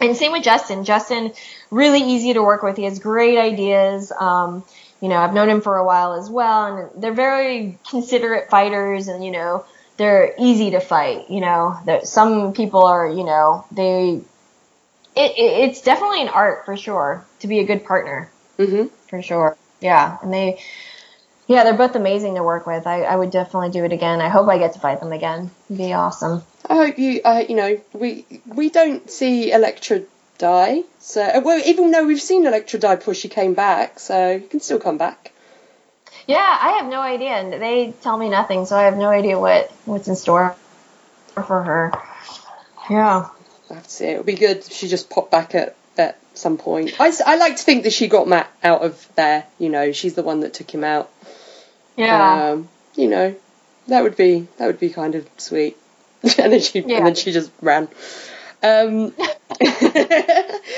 [0.00, 0.84] And same with Justin.
[0.84, 1.32] Justin,
[1.70, 2.76] really easy to work with.
[2.76, 4.12] He has great ideas.
[4.12, 4.64] Um,
[5.00, 9.08] you know, I've known him for a while as well, and they're very considerate fighters,
[9.08, 9.64] and you know,
[10.00, 11.28] they're easy to fight.
[11.30, 14.22] You know, There- some people are, you know, they.
[15.14, 19.20] It, it, it's definitely an art for sure to be a good partner hmm for
[19.22, 19.56] sure.
[19.80, 20.60] Yeah, and they,
[21.48, 22.86] yeah, they're both amazing to work with.
[22.86, 24.20] I, I would definitely do it again.
[24.20, 25.50] I hope I get to fight them again.
[25.68, 26.42] It'd be awesome.
[26.68, 30.02] I hope you, uh, you know, we we don't see Elektra
[30.38, 30.84] die.
[30.98, 34.48] So, uh, well, even though we've seen Elektra die before she came back, so you
[34.48, 35.32] can still come back.
[36.30, 39.38] Yeah, I have no idea, and they tell me nothing, so I have no idea
[39.38, 40.54] what what's in store
[41.34, 41.92] for her.
[42.88, 43.28] Yeah.
[43.68, 44.10] that's it.
[44.10, 46.94] It would be good if she just popped back at at some point.
[47.00, 49.44] I, I like to think that she got Matt out of there.
[49.58, 51.10] You know, she's the one that took him out.
[51.96, 52.50] Yeah.
[52.52, 53.34] Um, you know,
[53.88, 55.76] that would be that would be kind of sweet.
[56.22, 56.98] and then she Yeah.
[56.98, 57.88] and then she just ran.
[58.62, 59.14] Um,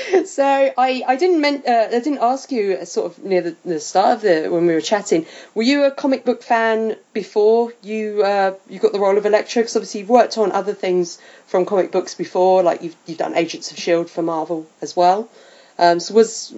[0.25, 0.43] so
[0.77, 3.79] I I didn't men- uh, I didn't ask you uh, sort of near the, the
[3.79, 5.25] start of the when we were chatting.
[5.55, 9.61] Were you a comic book fan before you uh, you got the role of Elektra?
[9.61, 13.35] Because obviously you've worked on other things from comic books before, like you've you've done
[13.35, 15.29] Agents of Shield for Marvel as well.
[15.77, 16.53] Um, so was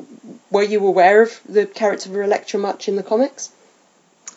[0.51, 3.51] were you aware of the character of Elektra much in the comics?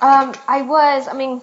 [0.01, 1.09] Um, I was.
[1.09, 1.42] I mean,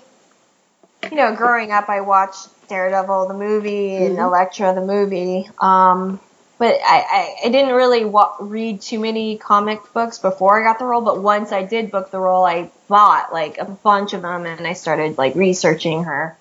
[1.12, 4.24] you know, growing up, I watched Daredevil the movie and Mhm.
[4.24, 5.50] Elektra the movie.
[5.60, 6.20] Um,
[6.58, 10.80] but I, I, I didn't really wa- read too many comic books before I got
[10.80, 11.02] the role.
[11.02, 14.66] But once I did book the role, I bought like a bunch of them and
[14.66, 16.38] I started like researching her.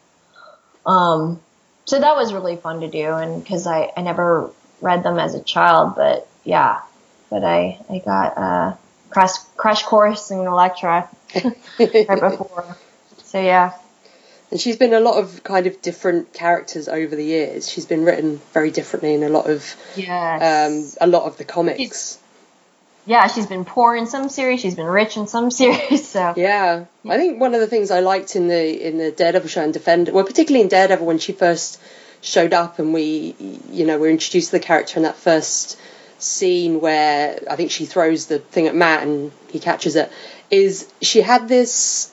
[0.86, 1.40] Um,
[1.86, 4.50] so that was really fun to do, and because I, I never
[4.80, 6.80] read them as a child, but yeah,
[7.30, 8.76] but I I got uh
[9.10, 11.08] crash crash course in Elektra
[11.78, 12.76] right before.
[13.24, 13.72] So yeah.
[14.50, 17.68] And she's been a lot of kind of different characters over the years.
[17.68, 19.74] She's been written very differently in a lot of
[20.68, 21.78] um, a lot of the comics.
[23.06, 24.60] yeah, she's been poor in some series.
[24.60, 26.06] She's been rich in some series.
[26.08, 29.48] So Yeah, I think one of the things I liked in the in the Daredevil
[29.48, 31.80] show and Defender, well, particularly in Daredevil when she first
[32.20, 33.34] showed up and we,
[33.70, 35.78] you know, were introduced to the character in that first
[36.18, 40.10] scene where I think she throws the thing at Matt and he catches it
[40.50, 42.10] is she had this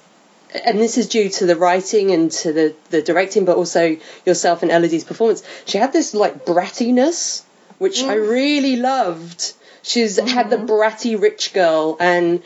[0.54, 4.64] and this is due to the writing and to the, the directing, but also yourself
[4.64, 5.44] and Elodie's performance.
[5.66, 7.44] She had this like brattiness,
[7.78, 9.54] which I really loved.
[9.84, 12.44] She's had the bratty rich girl, and.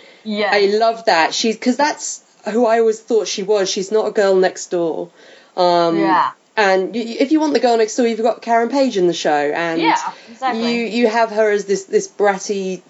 [0.51, 1.33] I love that.
[1.33, 3.69] She's because that's who I always thought she was.
[3.69, 5.09] She's not a girl next door.
[5.57, 6.31] Um, Yeah.
[6.57, 9.29] And if you want the girl next door, you've got Karen Page in the show,
[9.51, 9.97] and Yeah,
[10.31, 10.73] exactly.
[10.73, 12.81] you you have her as this this bratty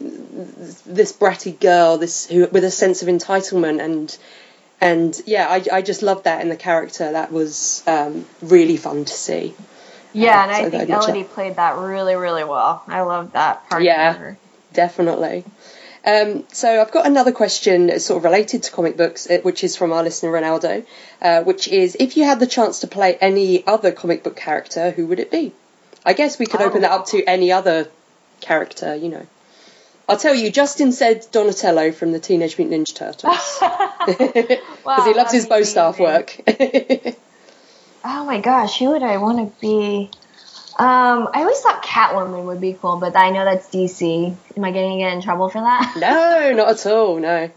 [0.85, 4.15] this bratty girl, this who with a sense of entitlement and
[4.81, 7.11] and yeah, I, I just loved that in the character.
[7.11, 9.53] That was um, really fun to see.
[10.13, 12.83] Yeah, and So I think Elodie played that really, really well.
[12.87, 14.35] I love that part Yeah.
[14.73, 15.43] Definitely.
[16.05, 19.63] Um, so I've got another question that's sort of related to comic books, uh, which
[19.63, 20.85] is from our listener Ronaldo,
[21.21, 24.91] uh, which is if you had the chance to play any other comic book character,
[24.91, 25.51] who would it be?
[26.05, 26.65] I guess we could Oh.
[26.65, 27.87] open that up to any other
[28.39, 29.25] character, you know.
[30.07, 33.59] I'll tell you, Justin said Donatello from the Teenage Mutant Ninja Turtles
[34.05, 36.39] because Wow, he loves his bow staff work.
[38.07, 40.11] Oh my gosh, who would I want to be?
[40.77, 44.35] Um, I always thought Catwoman would be cool, but I know that's DC.
[44.55, 45.95] Am I going to get in trouble for that?
[45.97, 47.17] no, not at all.
[47.17, 47.49] No.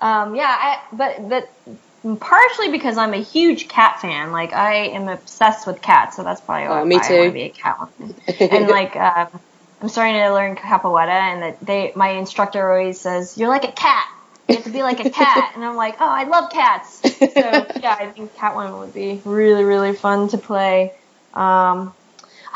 [0.00, 4.32] Um, yeah, I, but but partially because I'm a huge cat fan.
[4.32, 7.32] Like I am obsessed with cats, so that's probably why Oh, me I want to
[7.32, 8.52] be a Catwoman.
[8.52, 9.40] and like um,
[9.80, 13.72] I'm starting to learn capoeira, and that they my instructor always says you're like a
[13.72, 14.08] cat.
[14.48, 17.00] You have to be like a cat, and I'm like, oh, I love cats.
[17.02, 20.92] So yeah, I think Catwoman would be really really fun to play.
[21.34, 21.92] Um,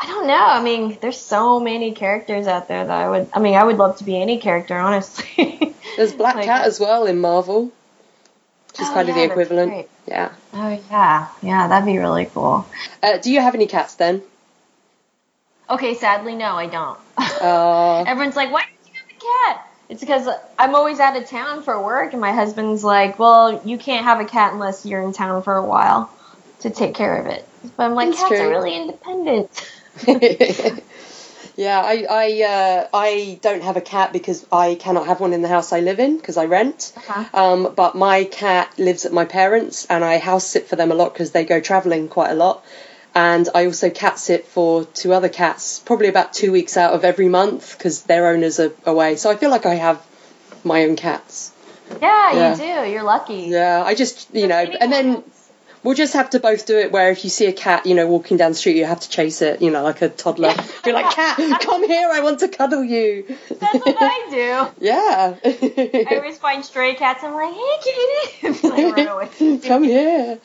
[0.01, 0.33] I don't know.
[0.35, 3.29] I mean, there's so many characters out there that I would.
[3.33, 5.75] I mean, I would love to be any character, honestly.
[5.95, 9.87] There's Black Like- Cat as well in Marvel, which is Oh, kind of the equivalent.
[10.07, 10.33] Yeah.
[10.51, 12.65] Oh yeah, yeah, that'd be really cool.
[13.01, 14.23] Uh, do you have any cats then?
[15.73, 16.99] Okay, sadly, no, I don't.
[17.17, 19.67] Uh, Everyone's like, why don't you have a cat?
[19.89, 20.27] It's because
[20.59, 24.19] I'm always out of town for work, and my husband's like, well, you can't have
[24.19, 26.11] a cat unless you're in town for a while
[26.59, 27.47] to take care of it.
[27.75, 28.39] But I'm like, cats true.
[28.39, 29.49] are really independent.
[31.55, 35.41] yeah, I I uh, I don't have a cat because I cannot have one in
[35.41, 36.93] the house I live in because I rent.
[36.95, 37.25] Uh-huh.
[37.33, 40.95] Um, but my cat lives at my parents, and I house sit for them a
[40.95, 42.63] lot because they go travelling quite a lot.
[43.15, 47.03] And I also cat sit for two other cats, probably about two weeks out of
[47.05, 49.17] every month because their owners are away.
[49.17, 50.01] So I feel like I have
[50.63, 51.51] my own cats.
[52.01, 52.51] Yeah, Yeah.
[52.51, 52.91] you do.
[52.91, 53.47] You're lucky.
[53.49, 55.23] Yeah, I just you know, and then
[55.83, 56.91] we'll just have to both do it.
[56.91, 59.09] Where if you see a cat, you know, walking down the street, you have to
[59.09, 60.55] chase it, you know, like a toddler.
[60.83, 63.37] Be like, cat, come here, I want to cuddle you.
[63.49, 64.69] That's what I do.
[64.87, 65.35] Yeah.
[65.43, 67.23] I always find stray cats.
[67.23, 68.67] I'm like, hey, kitty.
[69.05, 69.59] Away.
[69.59, 70.39] Come here.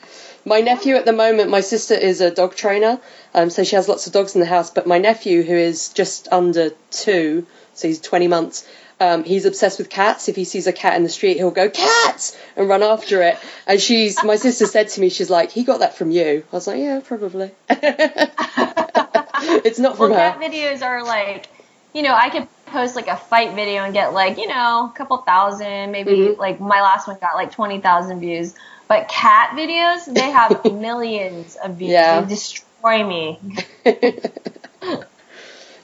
[0.49, 2.99] My nephew at the moment, my sister is a dog trainer,
[3.35, 4.71] um, so she has lots of dogs in the house.
[4.71, 7.45] But my nephew, who is just under two,
[7.75, 8.67] so he's 20 months,
[8.99, 10.27] um, he's obsessed with cats.
[10.27, 12.35] If he sees a cat in the street, he'll go, cats!
[12.57, 13.37] And run after it.
[13.67, 16.43] And she's, my sister said to me, she's like, he got that from you.
[16.51, 17.51] I was like, yeah, probably.
[17.69, 20.49] it's not from Well, from cat her.
[20.49, 21.47] videos are like,
[21.93, 24.97] you know, I could post like a fight video and get like, you know, a
[24.97, 26.37] couple thousand, maybe Mhm.
[26.39, 28.55] like my last one got like 20,000 views.
[28.89, 31.91] But cat videos, they have millions of views.
[31.91, 32.21] Yeah.
[32.21, 33.39] They destroy me.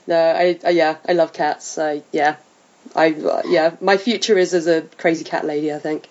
[0.08, 1.66] no, I, I yeah, I love cats.
[1.66, 2.34] So yeah,
[2.96, 5.72] I uh, yeah, my future is as a crazy cat lady.
[5.72, 6.08] I think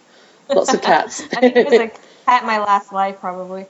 [0.50, 1.22] lots of cats.
[1.36, 1.92] I think it was a
[2.26, 3.68] cat my last life, probably.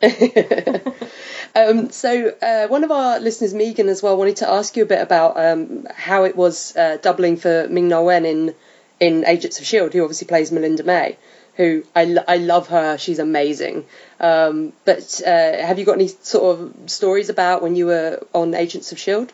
[1.56, 4.86] um, so uh, one of our listeners, Megan, as well, wanted to ask you a
[4.86, 8.54] bit about um, how it was uh, doubling for Ming Na Wen in
[9.00, 11.18] in Agents of Shield, who obviously plays Melinda May.
[11.58, 12.98] Who I, I love her.
[12.98, 13.86] She's amazing.
[14.20, 18.54] Um, but uh, have you got any sort of stories about when you were on
[18.54, 19.32] Agents of Shield?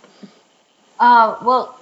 [0.99, 1.77] Uh, well,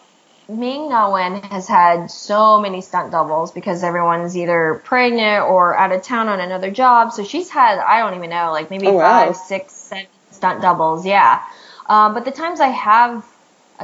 [0.48, 5.92] Ming Na Wen has had so many stunt doubles because everyone's either pregnant or out
[5.92, 7.12] of town on another job.
[7.12, 9.26] So she's had, I don't even know, like maybe Oh, wow.
[9.26, 11.06] five, six, seven stunt doubles.
[11.06, 11.42] Yeah.
[11.88, 13.26] Um, but the times I have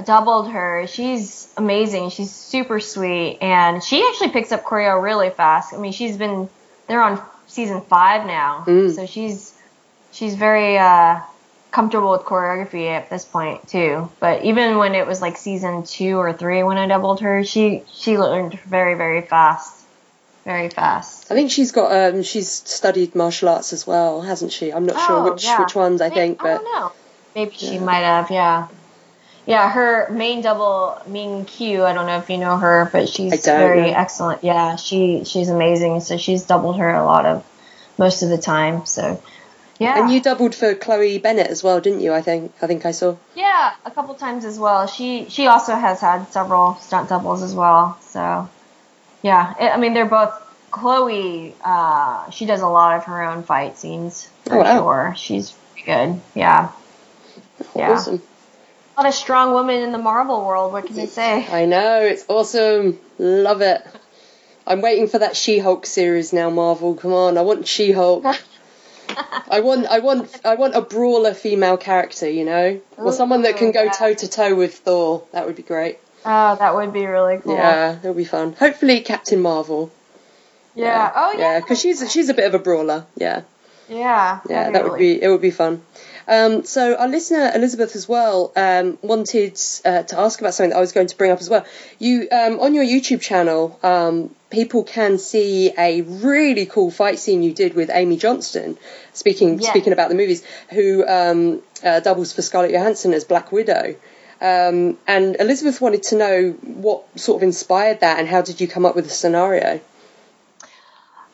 [0.01, 2.09] doubled her, she's amazing.
[2.09, 3.37] She's super sweet.
[3.41, 5.73] And she actually picks up choreo really fast.
[5.73, 6.49] I mean, she's been,
[6.87, 8.63] they're on season five now.
[8.67, 8.93] Mm.
[8.95, 9.53] So she's,
[10.11, 11.19] she's very, uh,
[11.71, 14.09] comfortable with choreography at this point too.
[14.21, 17.83] But even when it was like season two or three when I doubled her, she
[17.91, 19.83] she learned very very fast,
[20.45, 21.29] very fast.
[21.29, 24.71] I think she's got um, she's studied martial arts as well, hasn't she?
[24.71, 25.59] I'm not sure Oh, which yeah.
[25.59, 26.91] which ones I May- think, I but don't know.
[27.35, 28.31] Maybe she might have.
[28.31, 28.69] Yeah.
[29.45, 31.83] Yeah, her main double Ming Qiu.
[31.83, 33.97] I don't know if you know her, but she's very no.
[33.97, 34.43] excellent.
[34.43, 35.99] Yeah, she she's amazing.
[35.99, 37.45] So she's doubled her a lot of
[37.97, 38.85] most of the time.
[38.85, 39.21] So
[39.79, 39.99] Yeah.
[40.01, 42.11] And you doubled for Chloe Bennet as well, didn't you?
[42.13, 43.17] I think I think I saw.
[43.35, 44.87] Yeah, a couple times as well.
[44.87, 47.99] She she also has had several stunt doubles as well.
[48.01, 48.49] So
[49.21, 50.33] yeah, it, I mean they're both
[50.71, 51.53] Chloe.
[51.63, 54.77] Uh, she does a lot of her own fight scenes for Oh, wow.
[54.79, 55.13] sure.
[55.17, 56.21] She's pretty good.
[56.33, 56.71] Yeah,
[57.75, 57.91] yeah.
[57.91, 58.21] Awesome.
[58.97, 60.71] A lot of strong women in the Marvel world.
[60.71, 61.45] What can I say?
[61.47, 62.97] I know it's awesome.
[63.19, 63.85] Love it.
[64.65, 66.95] I'm waiting for that She-Hulk series now, Marvel.
[66.95, 68.25] Come on, I want She-Hulk.
[69.49, 73.57] I want, I want, I want a brawler female character, you know, or someone that
[73.57, 75.23] can go toe to toe with Thor.
[75.31, 75.99] That would be great.
[76.25, 77.55] Oh, that would be really cool.
[77.55, 78.53] Yeah, it'll be fun.
[78.53, 79.91] Hopefully, Captain Marvel.
[80.73, 81.11] Yeah.
[81.15, 81.39] Oh yeah.
[81.39, 83.05] Yeah, because she's she's a bit of a brawler.
[83.15, 83.43] Yeah.
[83.89, 84.39] Yeah.
[84.49, 85.27] Yeah, that would be it.
[85.29, 85.81] Would be fun.
[86.27, 90.77] Um, so our listener Elizabeth as well um, wanted uh, to ask about something that
[90.77, 91.65] I was going to bring up as well.
[91.99, 97.43] You um, on your YouTube channel, um, people can see a really cool fight scene
[97.43, 98.77] you did with Amy Johnston.
[99.13, 99.69] Speaking Yes.
[99.69, 103.95] speaking about the movies, who um, uh, doubles for Scarlett Johansson as Black Widow.
[104.41, 108.67] Um, and Elizabeth wanted to know what sort of inspired that, and how did you
[108.67, 109.79] come up with the scenario?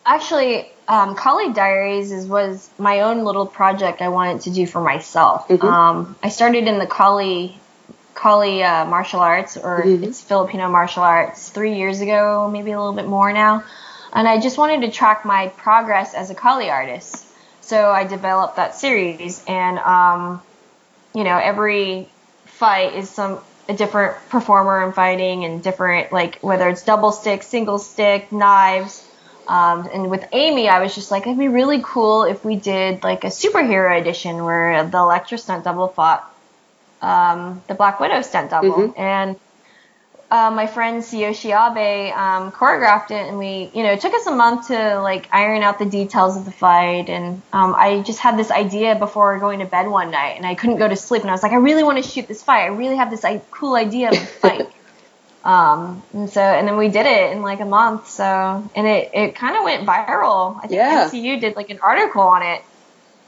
[0.05, 4.81] Actually, um, Kali Diaries is, was my own little project I wanted to do for
[4.81, 5.47] myself.
[5.67, 7.59] Um, I started in the Kali
[8.13, 12.93] Kali uh, martial arts, or it's Filipino martial arts, three years ago, maybe a little
[12.93, 13.63] bit more now.
[14.13, 17.25] And I just wanted to track my progress as a Kali artist.
[17.61, 20.41] So I developed that series, and um,
[21.15, 22.09] you know, every
[22.45, 23.39] fight is some
[23.69, 29.07] a different performer in fighting, and different like whether it's double stick, single stick, knives.
[29.47, 33.03] Um, and with Amy, I was just like, it'd be really cool if we did
[33.03, 36.27] like a superhero edition where the Elektra stunt double fought
[37.01, 38.93] um, the Black Widow stunt double.
[38.97, 39.37] And
[40.29, 44.25] uh, my friend Tsuyoshi Abe um, choreographed it, and we, you know, it took us
[44.27, 47.09] a month to like iron out the details of the fight.
[47.09, 50.55] And um, I just had this idea before going to bed one night, and I
[50.55, 51.23] couldn't go to sleep.
[51.23, 52.61] And I was like, I really want to shoot this fight.
[52.61, 54.69] I really have this cool idea of a fight.
[55.43, 58.07] Um, and so, and then we did it in like a month.
[58.09, 58.23] So,
[58.75, 60.57] and it, it kind of went viral.
[60.57, 61.09] I think Yeah.
[61.09, 62.61] MCU did like an article on it.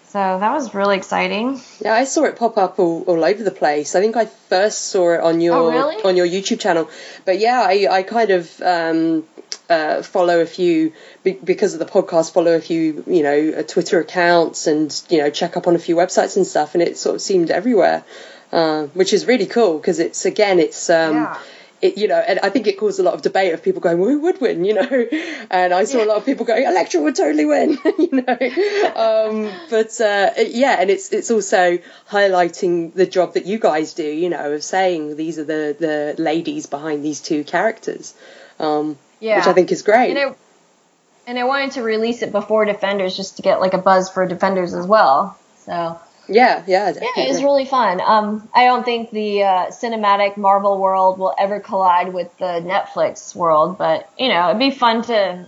[0.10, 1.60] So that was really exciting.
[1.82, 3.96] Yeah, I saw it pop up all, all over the place.
[3.96, 6.04] I think I first saw it on your Oh, really?
[6.04, 6.88] on your YouTube channel,
[7.26, 9.24] but yeah, I, I kind of um,
[9.72, 10.94] uh, follow a few
[11.24, 12.32] because of the podcast.
[12.32, 15.80] Follow a few, you know, uh, Twitter accounts and you know check up on a
[15.80, 18.04] few websites and stuff, and it sort of seemed everywhere,
[18.52, 20.92] uh, which is really cool because it's again it's.
[20.92, 21.40] Um, Yeah.
[21.84, 24.00] It, you know, and I think it caused a lot of debate of people going,
[24.00, 25.08] well, "Who would win?" You know,
[25.52, 28.38] and I saw a lot of people going, "Elektra would totally win," you know.
[28.96, 31.80] Um, but uh, yeah, and it's it's also
[32.10, 36.16] highlighting the job that you guys do, you know, of saying these are the the
[36.22, 38.14] ladies behind these two characters,
[38.60, 39.38] um, Yeah.
[39.38, 40.12] which I think is great.
[40.12, 40.36] And I,
[41.28, 44.26] and I wanted to release it before Defenders just to get like a buzz for
[44.26, 45.38] Defenders as well.
[45.66, 48.02] So yeah, yeah, yeah, it was really fun.
[48.02, 53.36] Um, I don't think the uh, cinematic Marvel world will ever collide with the Netflix
[53.36, 55.46] world, but you know, it'd be fun to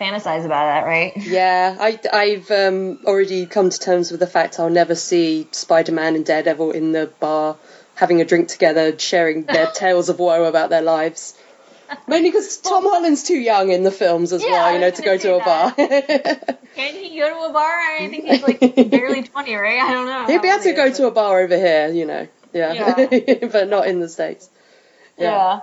[0.00, 1.12] fantasize about that, right?
[1.26, 5.92] Yeah, I, I've um, already come to terms with the fact I'll never see Spider
[5.92, 7.56] Man and Daredevil in the bar
[7.94, 11.36] having a drink together, sharing their tales of woe about their lives.
[12.08, 15.02] Mainly because Tom Holland's too young in the films as Yeah, well, you know, to
[15.02, 15.72] go to a bar.
[16.74, 17.80] Can he go to a bar?
[17.80, 19.80] I think he's like barely twenty, right?
[19.80, 20.26] I don't know.
[20.26, 22.28] He'd be able to go is, to a bar over here, you know.
[22.52, 23.06] Yeah,
[23.50, 24.48] but not in the states.
[25.16, 25.60] but- yeah.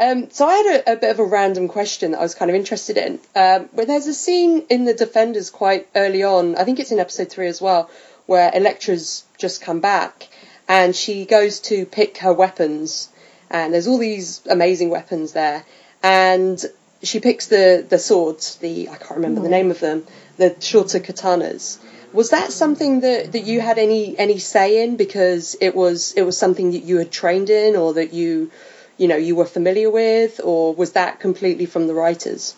[0.00, 2.50] Um, so I had a, a bit of a random question that I was kind
[2.50, 3.18] of interested in.
[3.34, 6.54] Um, but there's a scene in the Defenders quite early on.
[6.54, 7.90] I think it's in episode three as well,
[8.26, 10.28] where Elektra's just come back
[10.68, 13.08] and she goes to pick her weapons,
[13.50, 15.64] and there's all these amazing weapons there,
[16.02, 16.64] and
[17.02, 18.56] she picks the the swords.
[18.56, 20.06] The I can't remember the name of them.
[20.36, 21.78] The shorter katanas.
[22.12, 26.22] Was that something that, that you had any any say in because it was it
[26.22, 28.50] was something that you had trained in or that you
[28.96, 32.54] you know you were familiar with or was that completely from the writers?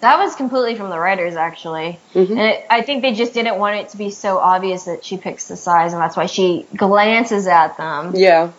[0.00, 1.98] That was completely from the writers, actually.
[2.14, 2.30] Mhm.
[2.30, 5.16] And it, I think they just didn't want it to be so obvious that she
[5.16, 8.50] picks the sais, and that's why she glances at them Yeah.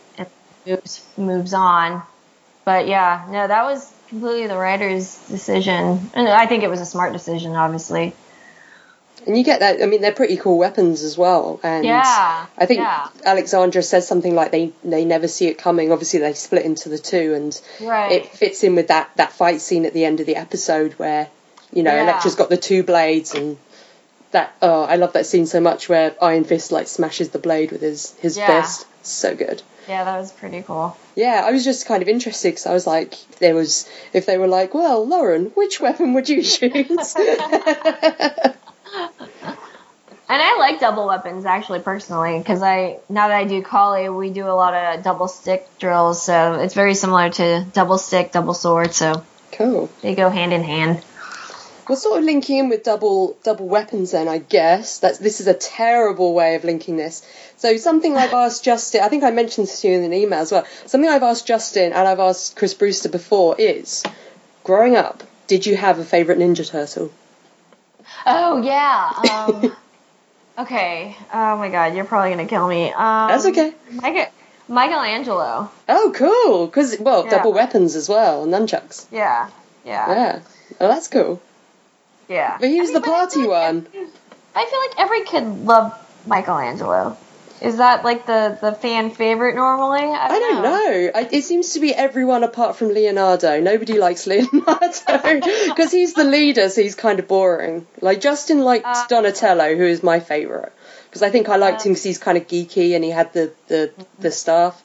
[0.65, 2.03] Moves moves on.
[2.65, 6.85] But yeah, no, that was completely the writers' decision, and I think it was a
[6.85, 8.13] smart decision, obviously.
[9.25, 9.81] And you get that.
[9.81, 11.59] I mean, they're pretty cool weapons as well.
[11.63, 13.07] And Yeah, I think yeah.
[13.23, 15.91] Alexandra says something like they they never see it coming.
[15.91, 18.11] Obviously, they split into the two, and Right.
[18.13, 21.27] it fits in with that that fight scene at the end of the episode where
[21.71, 22.03] you know Yeah.
[22.03, 23.57] Elektra's got the two blades and.
[24.31, 27.73] That oh, I love that scene so much where Iron Fist like smashes the blade
[27.73, 28.61] with his his Yeah.
[28.61, 28.85] fist.
[29.03, 29.61] So good.
[29.87, 30.95] Yeah, that was pretty cool.
[31.15, 34.37] Yeah, I was just kind of interested because I was like, there was if they
[34.37, 37.15] were like, well, Lauren, which weapon would you choose?
[40.31, 44.29] And I like double weapons actually personally because I now that I do Kali, we
[44.29, 48.53] do a lot of double stick drills, so it's very similar to double stick, double
[48.53, 48.93] sword.
[48.93, 49.89] So Cool.
[50.01, 51.03] they go hand in hand.
[51.87, 54.99] We're sort of linking in with double double weapons then, I guess.
[54.99, 57.25] That's this is a terrible way of linking this.
[57.57, 60.39] So something I've asked Justin, I think I mentioned this to you in an email
[60.39, 60.65] as well.
[60.85, 64.03] Something I've asked Justin and I've asked Chris Brewster before is,
[64.63, 67.11] growing up, did you have a favourite Ninja Turtle?
[68.25, 69.47] Oh yeah.
[69.47, 69.75] Um,
[70.59, 71.15] okay.
[71.33, 72.87] Oh my god, you're probably gonna kill me.
[72.91, 73.73] Um, That's okay.
[73.91, 74.27] Michael,
[74.67, 75.69] Michelangelo.
[75.89, 76.67] Oh, cool.
[76.67, 77.31] Because well, Yeah.
[77.31, 79.05] double weapons as well, nunchucks.
[79.11, 79.49] Yeah.
[79.83, 80.09] Yeah.
[80.09, 80.39] Yeah.
[80.79, 81.41] Oh, that's cool.
[82.31, 82.57] Yeah.
[82.59, 83.87] But he was I mean, the but I party like one.
[84.55, 87.17] I feel like every kid loved Michelangelo.
[87.61, 90.01] Is that like the the fan favorite normally?
[90.01, 91.11] I I don't know.
[91.13, 93.59] I, it seems to be everyone apart from Leonardo.
[93.59, 94.87] Nobody likes Leonardo
[95.67, 97.85] because he's the leader, so he's kind of boring.
[98.01, 100.71] Like Justin liked Uh, Donatello, who is my favourite,
[101.05, 103.51] because I think I liked him because he's kind of geeky and he had the
[103.67, 104.81] the the staff.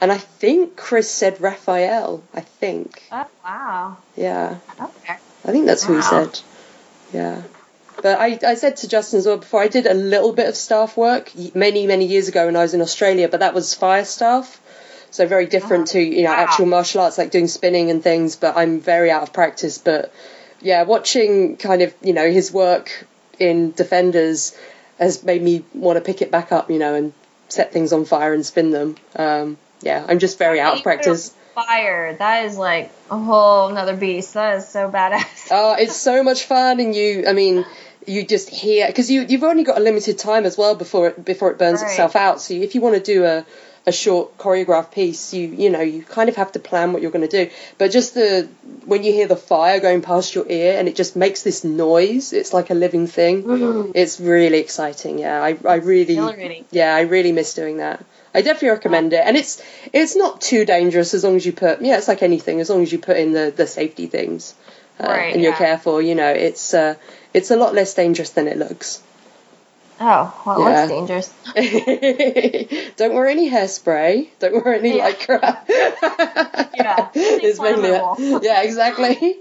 [0.00, 2.22] And I think Chris said Raphael.
[2.34, 3.96] I think, Oh wow.
[4.16, 5.16] yeah, Okay.
[5.44, 6.38] I think that's who he said.
[7.12, 7.42] Yeah.
[8.00, 10.54] But I, I said to Justin as well before, I did a little bit of
[10.56, 14.04] staff work many, many years ago when I was in Australia, but that was fire
[14.04, 14.60] staff.
[15.10, 16.36] So very different to, you know, Wow.
[16.36, 19.78] actual martial arts, like doing spinning and things, but I'm very out of practice.
[19.78, 20.12] But
[20.60, 23.06] yeah, watching kind of, you know, his work
[23.38, 24.56] in Defenders
[24.98, 27.12] has made me want to pick it back up, you know, and
[27.48, 28.96] set things on fire and spin them.
[29.16, 31.32] Um, yeah, I'm just very out of practice.
[31.66, 32.14] Fire.
[32.14, 34.34] That is like a whole another beast.
[34.34, 35.48] That is so badass.
[35.50, 37.64] Oh, it's so much fun, and you, I mean,
[38.06, 41.24] you just hear because you you've only got a limited time as well before it
[41.24, 41.90] before it burns Right.
[41.90, 42.40] itself out.
[42.40, 43.44] So if you want to do a
[43.86, 47.10] a short choreographed piece, you you know you kind of have to plan what you're
[47.10, 47.50] going to do.
[47.78, 48.48] But just the
[48.84, 52.32] when you hear the fire going past your ear and it just makes this noise,
[52.34, 53.36] it's like a living thing.
[53.94, 55.18] It's really exciting.
[55.18, 56.14] Yeah, I I really
[56.70, 58.04] yeah I really miss doing that.
[58.34, 59.62] I definitely recommend it, and it's
[59.92, 62.82] it's not too dangerous as long as you put yeah it's like anything as long
[62.82, 64.54] as you put in the the safety things
[65.00, 65.58] uh, Right, and you're yeah.
[65.58, 66.02] careful.
[66.02, 66.94] You know, it's uh,
[67.32, 69.00] it's a lot less dangerous than it looks.
[70.00, 70.86] Oh, well, Yeah.
[70.86, 71.28] dangerous.
[72.96, 74.28] Don't wear any hairspray.
[74.38, 75.10] Don't wear any Yeah.
[75.10, 75.58] lycra.
[76.78, 77.08] Yeah.
[77.14, 77.90] it's mainly
[78.46, 79.36] yeah, exactly.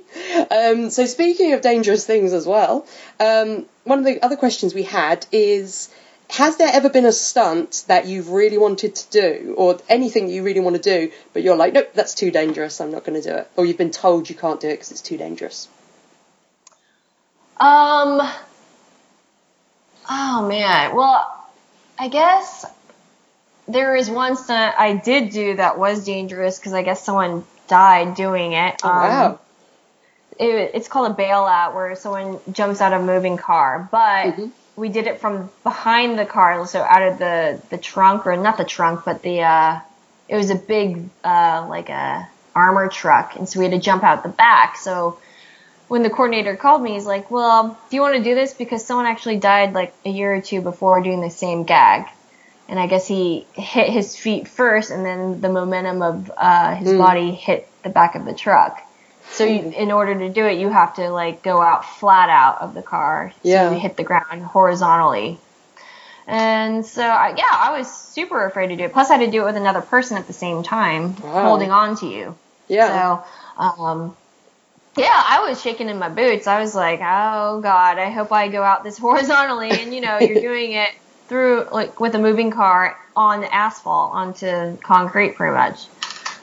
[0.50, 2.88] Um, so speaking of dangerous things as well,
[3.20, 5.90] um, one of the other questions we had is.
[6.30, 10.44] Has there ever been a stunt that you've really wanted to do, or anything you
[10.44, 13.28] really want to do, but you're like, nope, that's too dangerous, I'm not going to
[13.28, 15.68] do it, or you've been told you can't do it because it's too dangerous?
[17.60, 18.22] Um.
[20.10, 20.96] Oh man.
[20.96, 21.50] Well,
[21.98, 22.66] I guess
[23.68, 28.16] there is one stunt I did do that was dangerous because I guess someone died
[28.16, 28.82] doing it.
[28.84, 29.40] Oh, Um, wow.
[30.40, 34.52] It, it's called a bailout where someone jumps out of a moving car, but Mhm.
[34.78, 38.58] We did it from behind the car, so out of the the trunk or not
[38.58, 39.80] the trunk, but the uh,
[40.30, 44.04] it was a big uh, like a armor truck, and so we had to jump
[44.04, 44.78] out the back.
[44.78, 45.18] So
[45.88, 48.86] when the coordinator called me, he's like, "Well, do you want to do this because
[48.86, 52.06] someone actually died like a year or two before doing the same gag?"
[52.70, 56.90] And I guess he hit his feet first, and then the momentum of uh, his
[56.90, 56.98] Mm.
[56.98, 58.82] body hit the back of the truck.
[59.32, 62.62] So you, in order to do it, you have to like go out flat out
[62.62, 63.72] of the car, so Yeah.
[63.72, 65.38] you hit the ground horizontally.
[66.26, 68.94] And so, I, yeah, I was super afraid to do it.
[68.94, 71.44] Plus, I had to do it with another person at the same time, Wow.
[71.44, 72.36] holding on to you.
[72.68, 73.24] Yeah.
[73.58, 74.18] So, um,
[74.98, 76.48] yeah, I was shaking in my boots.
[76.48, 79.70] I was like, oh God, I hope I go out this horizontally.
[79.70, 80.90] And you know, you're doing it
[81.28, 85.80] through like with a moving car on asphalt onto concrete, pretty much.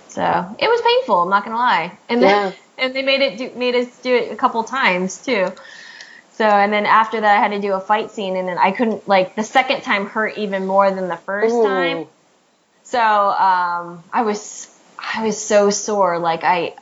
[0.09, 0.23] So
[0.59, 1.23] it was painful.
[1.23, 1.99] I'm not gonna lie.
[2.09, 5.53] And then and they made it do, made us do it a couple times too.
[6.33, 8.73] So and then after that, I had to do a fight scene, and then I
[8.73, 11.63] couldn't like the second time hurt even more than the first Ooh.
[11.63, 12.07] time.
[12.83, 14.69] So um, I was
[14.99, 16.75] I was so sore, like I,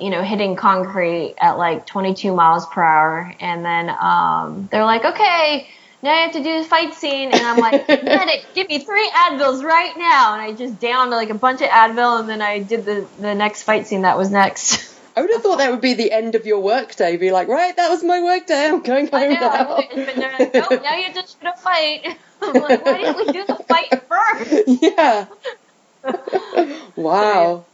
[0.00, 5.04] you know, hitting concrete at like 22 miles per hour, and then um, they're like,
[5.04, 5.68] okay,
[6.02, 9.10] now you have to do the fight scene, and I'm like, medic, give me three
[9.10, 12.60] Advils right now, and I just downed like a bunch of Advil, and then I
[12.60, 14.88] did the the next fight scene that was next.
[15.14, 17.16] I would have thought that would be the end of your work day.
[17.16, 18.66] Be like, right, that was my work day.
[18.66, 20.04] I'm going home I know, I now.
[20.14, 22.16] they're like, oh, now you have to shoot a fight.
[22.42, 24.64] I'm like, why didn't we do the fight first?
[24.82, 25.26] yeah.
[26.96, 27.64] wow.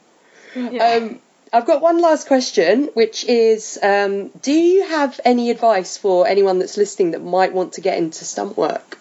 [0.54, 0.84] Yeah.
[0.84, 1.20] Um,
[1.52, 6.58] I've got one last question, which is um, Do you have any advice for anyone
[6.58, 8.98] that's listening that might want to get into stunt work?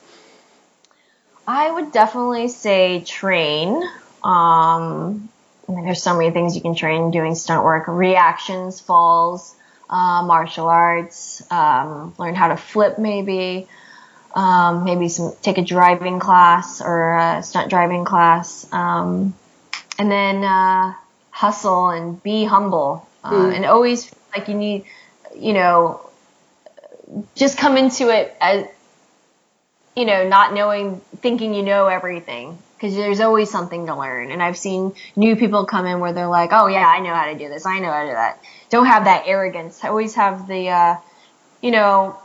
[1.47, 3.81] I would definitely say train.
[4.23, 5.29] Um,
[5.67, 9.55] I mean, there's so many things you can train doing stunt work: reactions, falls,
[9.89, 13.67] uh, martial arts, um, learn how to flip, maybe.
[14.35, 19.33] um, maybe some take a driving class or a stunt driving class, um,
[19.97, 20.93] and then uh,
[21.31, 23.55] hustle and be humble, uh, mm.
[23.55, 24.85] and always feel like you need,
[25.35, 26.01] you know,
[27.35, 28.67] just come into it as
[29.95, 34.31] you know, not knowing, thinking you know everything because there's always something to learn.
[34.31, 37.25] And I've seen new people come in where they're like, oh, yeah, I know how
[37.25, 37.65] to do this.
[37.65, 38.39] I know how to do that.
[38.69, 39.83] Don't have that arrogance.
[39.83, 40.95] I always have the, uh,
[41.59, 42.19] you know,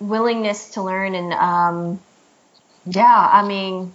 [0.00, 1.14] willingness to learn.
[1.14, 2.00] And um,
[2.86, 3.92] yeah, I mean,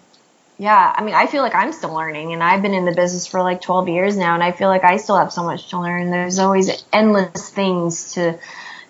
[0.60, 3.26] yeah, I mean, I feel like I'm still learning and I've been in the business
[3.26, 5.80] for like 12 years now and I feel like I still have so much to
[5.80, 6.12] learn.
[6.12, 8.38] There's always endless things to,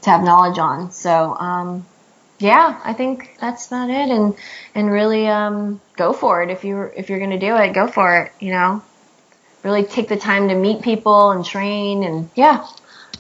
[0.01, 0.91] to have knowledge on.
[0.91, 1.85] So, um,
[2.39, 4.09] yeah, I think that's about it.
[4.09, 4.35] And
[4.75, 8.21] and really um, go for it if you if you're gonna do it, go for
[8.23, 8.31] it.
[8.39, 8.83] You know,
[9.63, 12.67] really take the time to meet people and train and yeah,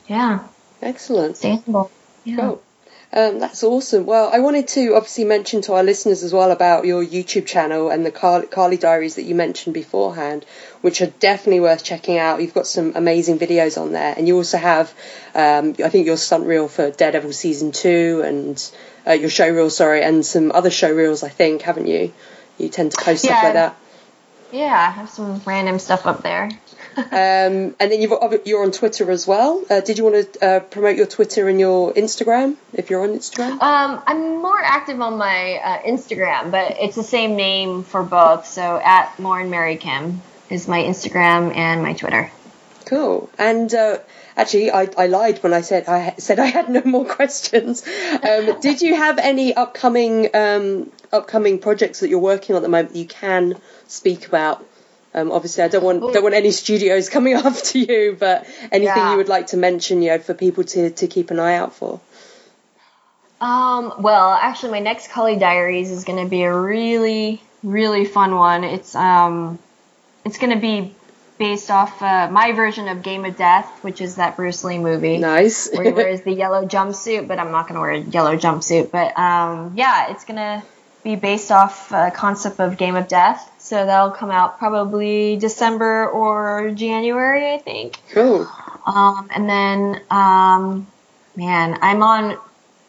[0.07, 0.47] yeah.
[0.81, 1.41] Excellent.
[1.41, 1.91] Humble.
[2.23, 2.35] Yeah.
[2.35, 2.63] Cool.
[3.13, 4.05] Um, that's awesome.
[4.05, 7.89] Well, I wanted to obviously mention to our listeners as well about your YouTube channel
[7.89, 10.45] and the Kali, Kali Diaries that you mentioned beforehand,
[10.81, 12.41] which are definitely worth checking out.
[12.41, 14.93] You've got some amazing videos on there, and you also have,
[15.33, 18.71] um, I think, your stunt reel for Daredevil season two and
[19.07, 22.13] uh, your show reel, sorry, and some other show reels, I think, haven't you?
[22.57, 23.77] You tend to post yeah, stuff like that.
[24.51, 26.49] Yeah, I have some random stuff up there.
[26.97, 28.13] Um, and then you've
[28.45, 29.63] you're on Twitter as well.
[29.69, 33.09] Uh, did you want to uh, promote your Twitter and your Instagram if you're on
[33.09, 33.61] Instagram?
[33.61, 38.47] Um, I'm more active on my uh, Instagram, but it's the same name for both.
[38.47, 42.31] So at Lauren Mary Kim is my Instagram and my Twitter.
[42.85, 43.29] Cool.
[43.37, 43.99] And uh,
[44.35, 47.85] actually, I, I lied when I said I said I had no more questions.
[47.85, 52.69] Um, did you have any upcoming um, upcoming projects that you're working on at the
[52.69, 54.65] moment that you can speak about?
[55.13, 59.11] Um, obviously, I don't want don't want any studios coming after you, but anything yeah.
[59.11, 61.73] you would like to mention, you know, for people to, to keep an eye out
[61.73, 61.99] for.
[63.39, 68.35] Um, well, actually, my next Kali Diaries is going to be a really really fun
[68.35, 68.63] one.
[68.63, 69.59] It's um,
[70.25, 70.93] it's going to be
[71.37, 75.17] based off uh, my version of Game of Death, which is that Bruce Lee movie.
[75.17, 75.69] Nice.
[75.71, 78.91] where he wears the yellow jumpsuit, but I'm not going to wear a yellow jumpsuit.
[78.91, 80.63] But um, yeah, it's going to
[81.07, 83.49] be based off a concept of Game of Death.
[83.59, 87.97] So that'll come out probably December or January, I think.
[88.11, 88.45] Cool.
[88.85, 90.87] Um, and then, um,
[91.35, 92.37] man, I'm on.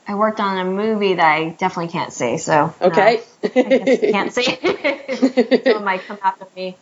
[0.08, 2.38] I worked on a movie that I definitely can't say.
[2.38, 4.42] So okay, no, I can't say.
[4.62, 6.76] it might come after me.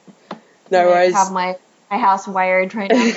[0.71, 1.13] No worries.
[1.15, 1.59] Have my
[1.91, 3.13] my house wired right now.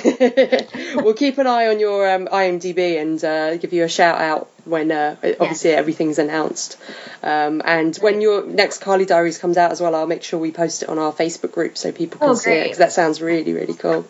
[1.02, 4.50] we'll keep an eye on your um, IMDb and uh, give you a shout out
[4.64, 6.76] when uh, obviously everything's announced.
[7.22, 10.52] Um, and when your next Kali Diaries comes out as well, I'll make sure we
[10.52, 13.20] post it on our Facebook group so people can oh, see it because that sounds
[13.20, 14.06] really really cool.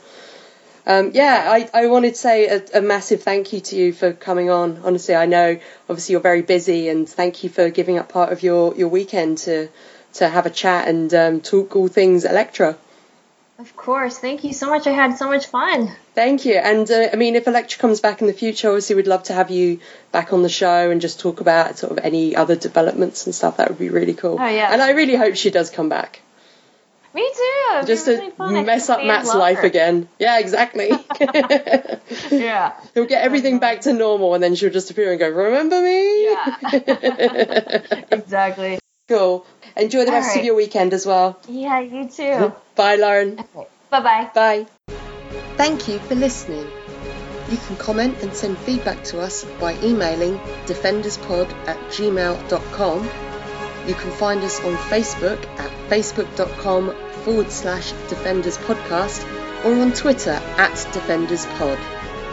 [0.86, 4.12] Um, yeah, I, I wanted to say a, a, massive thank you to you for
[4.12, 4.80] coming on.
[4.82, 8.42] Honestly, I know obviously you're very busy, and thank you for giving up part of
[8.42, 9.68] your, your weekend to
[10.14, 12.76] to have a chat and um, talk all things Elektra.
[13.60, 14.16] Of course.
[14.16, 14.86] Thank you so much.
[14.86, 15.94] I had so much fun.
[16.14, 16.54] Thank you.
[16.54, 19.34] And uh, I mean, if Elektra comes back in the future, obviously we'd love to
[19.34, 19.80] have you
[20.12, 23.58] back on the show and just talk about sort of any other developments and stuff.
[23.58, 24.38] That would be really cool.
[24.40, 24.72] Oh, yeah.
[24.72, 26.22] And I really hope she does come back.
[27.12, 27.76] Me too.
[27.76, 30.08] It'd just to mess up Matt's life again.
[30.18, 30.88] Yeah, exactly.
[32.30, 32.72] yeah.
[32.94, 36.24] He'll get everything back to normal and then she'll just appear and go, Remember me?
[36.30, 36.56] Yeah.
[38.10, 38.78] exactly.
[39.10, 39.44] Cool.
[39.80, 40.38] Enjoy the All rest right.
[40.40, 41.38] of your weekend as well.
[41.48, 42.22] Yeah, you too.
[42.22, 42.56] Mm-hmm.
[42.76, 43.40] Bye, Lauren.
[43.40, 43.68] Okay.
[43.90, 44.30] Bye-bye.
[44.34, 44.66] Bye.
[45.56, 46.66] Thank you for listening.
[47.50, 53.08] You can comment and send feedback to us by emailing defenderspod at gmail.com.
[53.88, 60.72] You can find us on Facebook at facebook.com forward slash defenderspodcast or on Twitter at
[60.92, 61.78] defenderspod.